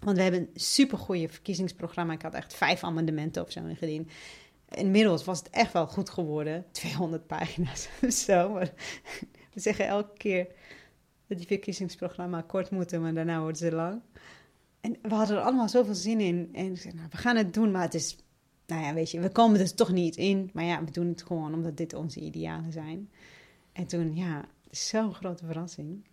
[0.00, 2.12] want we hebben een supergoeie verkiezingsprogramma.
[2.12, 4.10] Ik had echt vijf amendementen of zo ingediend.
[4.68, 6.64] Inmiddels was het echt wel goed geworden.
[6.70, 8.58] 200 pagina's of zo.
[9.54, 10.46] We zeggen elke keer
[11.26, 14.00] dat die verkiezingsprogramma kort moeten, maar daarna wordt ze lang.
[14.80, 16.48] En we hadden er allemaal zoveel zin in.
[16.52, 18.16] En ik zei, nou, we gaan het doen, maar het is...
[18.66, 20.50] Nou ja, weet je, we komen er toch niet in.
[20.52, 23.10] Maar ja, we doen het gewoon omdat dit onze idealen zijn.
[23.72, 26.04] En toen, ja, zo'n grote verrassing.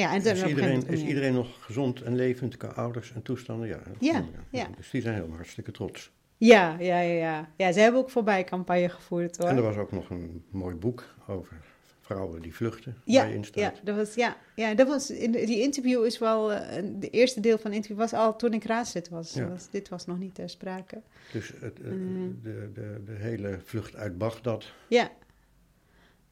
[0.00, 3.68] Ja, en is, iedereen, is iedereen nog gezond en levend qua ouders en toestanden?
[3.68, 4.68] Ja, ja, ja.
[4.76, 6.12] Dus die zijn helemaal hartstikke trots.
[6.36, 7.48] Ja, ja, ja, ja.
[7.56, 9.48] Ja, ze hebben ook voorbij campagne gevoerd hoor.
[9.48, 11.56] En er was ook nog een mooi boek over
[12.00, 13.76] vrouwen die vluchten, ja, waar je in staat.
[13.76, 16.58] Ja, dat was, ja, ja, dat was, die interview is wel, uh,
[16.98, 19.32] de eerste deel van het interview was al toen ik raadslid was.
[19.32, 19.48] Ja.
[19.48, 19.70] was.
[19.70, 21.02] Dit was nog niet ter sprake.
[21.32, 21.90] Dus het, uh,
[22.42, 25.10] de, de, de hele vlucht uit Bagdad ja.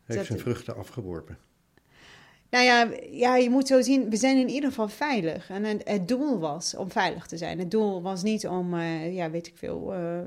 [0.05, 1.39] heeft zijn vruchten afgeworpen.
[2.55, 5.51] Nou ja, ja, je moet zo zien, we zijn in ieder geval veilig.
[5.51, 7.59] En het, doel was om veilig te zijn.
[7.59, 10.19] Het doel was niet om, uh, ja, weet ik veel, uh,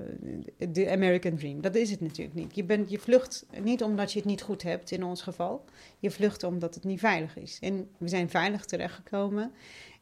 [0.58, 1.62] de American Dream.
[1.62, 2.56] Dat is het natuurlijk niet.
[2.56, 5.66] Je, bent, je vlucht niet omdat je het niet goed hebt, in ons geval.
[6.00, 7.58] Je vlucht omdat het niet veilig is.
[7.62, 9.52] En we zijn veilig terechtgekomen.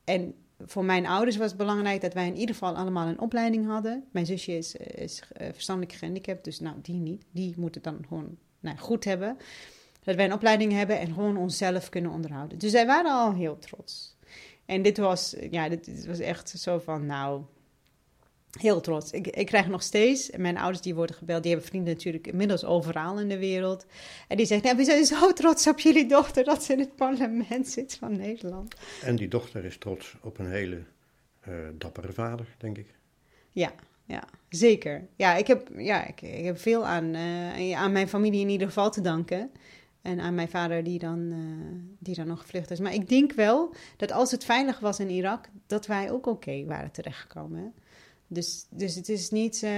[0.03, 3.67] En voor mijn ouders was het belangrijk dat wij in ieder geval allemaal een opleiding
[3.67, 4.03] hadden.
[4.11, 7.23] Mijn zusje is, is uh, verstandelijk gehandicapt, dus nou, die niet.
[7.31, 9.37] Die moet het dan gewoon nou, goed hebben.
[10.05, 12.57] Dat wij een opleiding hebben en gewoon onszelf kunnen onderhouden.
[12.57, 14.17] Dus zij waren al heel trots.
[14.65, 17.41] En dit was, ja, dit, was echt zo van, nou,
[18.59, 19.11] heel trots.
[19.11, 22.63] Ik, ik krijg nog steeds, mijn ouders die worden gebeld, die hebben vrienden natuurlijk inmiddels
[22.63, 23.85] overal in de wereld.
[24.27, 26.95] En die zeggen, nou, we zijn zo trots op jullie dochter dat ze in het
[26.95, 28.75] parlement zit van Nederland.
[29.01, 30.83] En die dochter is trots op een hele
[31.47, 32.87] uh, dappere vader, denk ik.
[33.51, 33.73] Ja,
[34.05, 35.07] ja, zeker.
[35.15, 38.67] Ja, ik heb, ja, ik, ik heb veel aan, uh, aan mijn familie in ieder
[38.67, 39.51] geval te danken.
[40.05, 41.37] En aan mijn vader die dan, uh,
[41.99, 42.79] die dan nog gevlucht is.
[42.79, 46.65] Maar ik denk wel dat als het veilig was in Irak, dat wij ook oké
[46.65, 47.73] waren terechtgekomen.
[48.27, 49.61] Dus, dus het is niet.
[49.63, 49.71] Uh,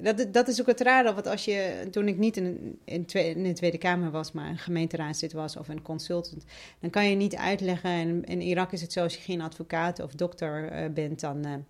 [0.00, 1.14] dat, dat is ook het rare.
[1.14, 1.88] Want als je.
[1.90, 5.68] Toen ik niet in, in, in, de Tweede Kamer was, maar een gemeenteraadslid was of
[5.68, 6.44] een consultant.
[6.80, 7.90] dan kan je niet uitleggen.
[7.90, 11.64] En in Irak is het zo: als je geen advocaat of dokter uh, bent, dan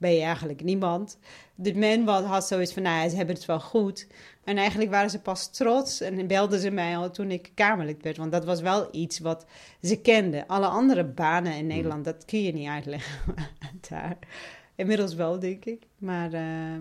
[0.00, 1.18] ben je eigenlijk niemand.
[1.54, 4.06] De men had zoiets van, nou ja, ze hebben het wel goed.
[4.44, 8.16] En eigenlijk waren ze pas trots en belden ze mij al toen ik Kamerlid werd.
[8.16, 9.46] Want dat was wel iets wat
[9.82, 10.46] ze kenden.
[10.46, 11.66] Alle andere banen in hmm.
[11.66, 13.34] Nederland, dat kun je niet uitleggen
[13.88, 14.18] daar.
[14.74, 15.82] Inmiddels wel, denk ik.
[15.98, 16.80] Maar uh,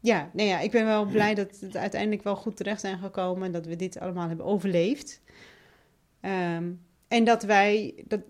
[0.00, 3.52] ja, nee, ja, ik ben wel blij dat het uiteindelijk wel goed terecht zijn gekomen.
[3.52, 5.20] Dat we dit allemaal hebben overleefd.
[6.20, 8.20] Um, en dat wij, dat,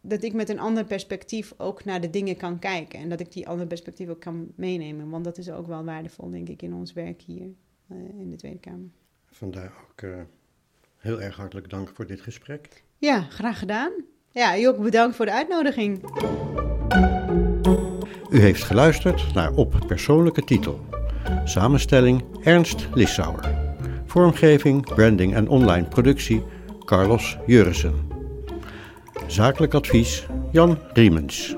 [0.00, 2.98] dat ik met een ander perspectief ook naar de dingen kan kijken.
[2.98, 5.10] En dat ik die andere perspectief ook kan meenemen.
[5.10, 7.48] Want dat is ook wel waardevol, denk ik, in ons werk hier
[7.92, 8.88] uh, in de Tweede Kamer.
[9.30, 10.16] Vandaar ook uh,
[10.96, 12.82] heel erg hartelijk dank voor dit gesprek.
[12.98, 13.92] Ja, graag gedaan.
[14.30, 16.00] Ja, ook bedankt voor de uitnodiging.
[18.30, 20.80] U heeft geluisterd naar Op Persoonlijke Titel.
[21.44, 23.66] Samenstelling Ernst Lissauer.
[24.04, 26.42] Vormgeving, branding en online productie
[26.84, 28.07] Carlos Jurissen.
[29.26, 31.56] Zakelijk advies Jan Riemens.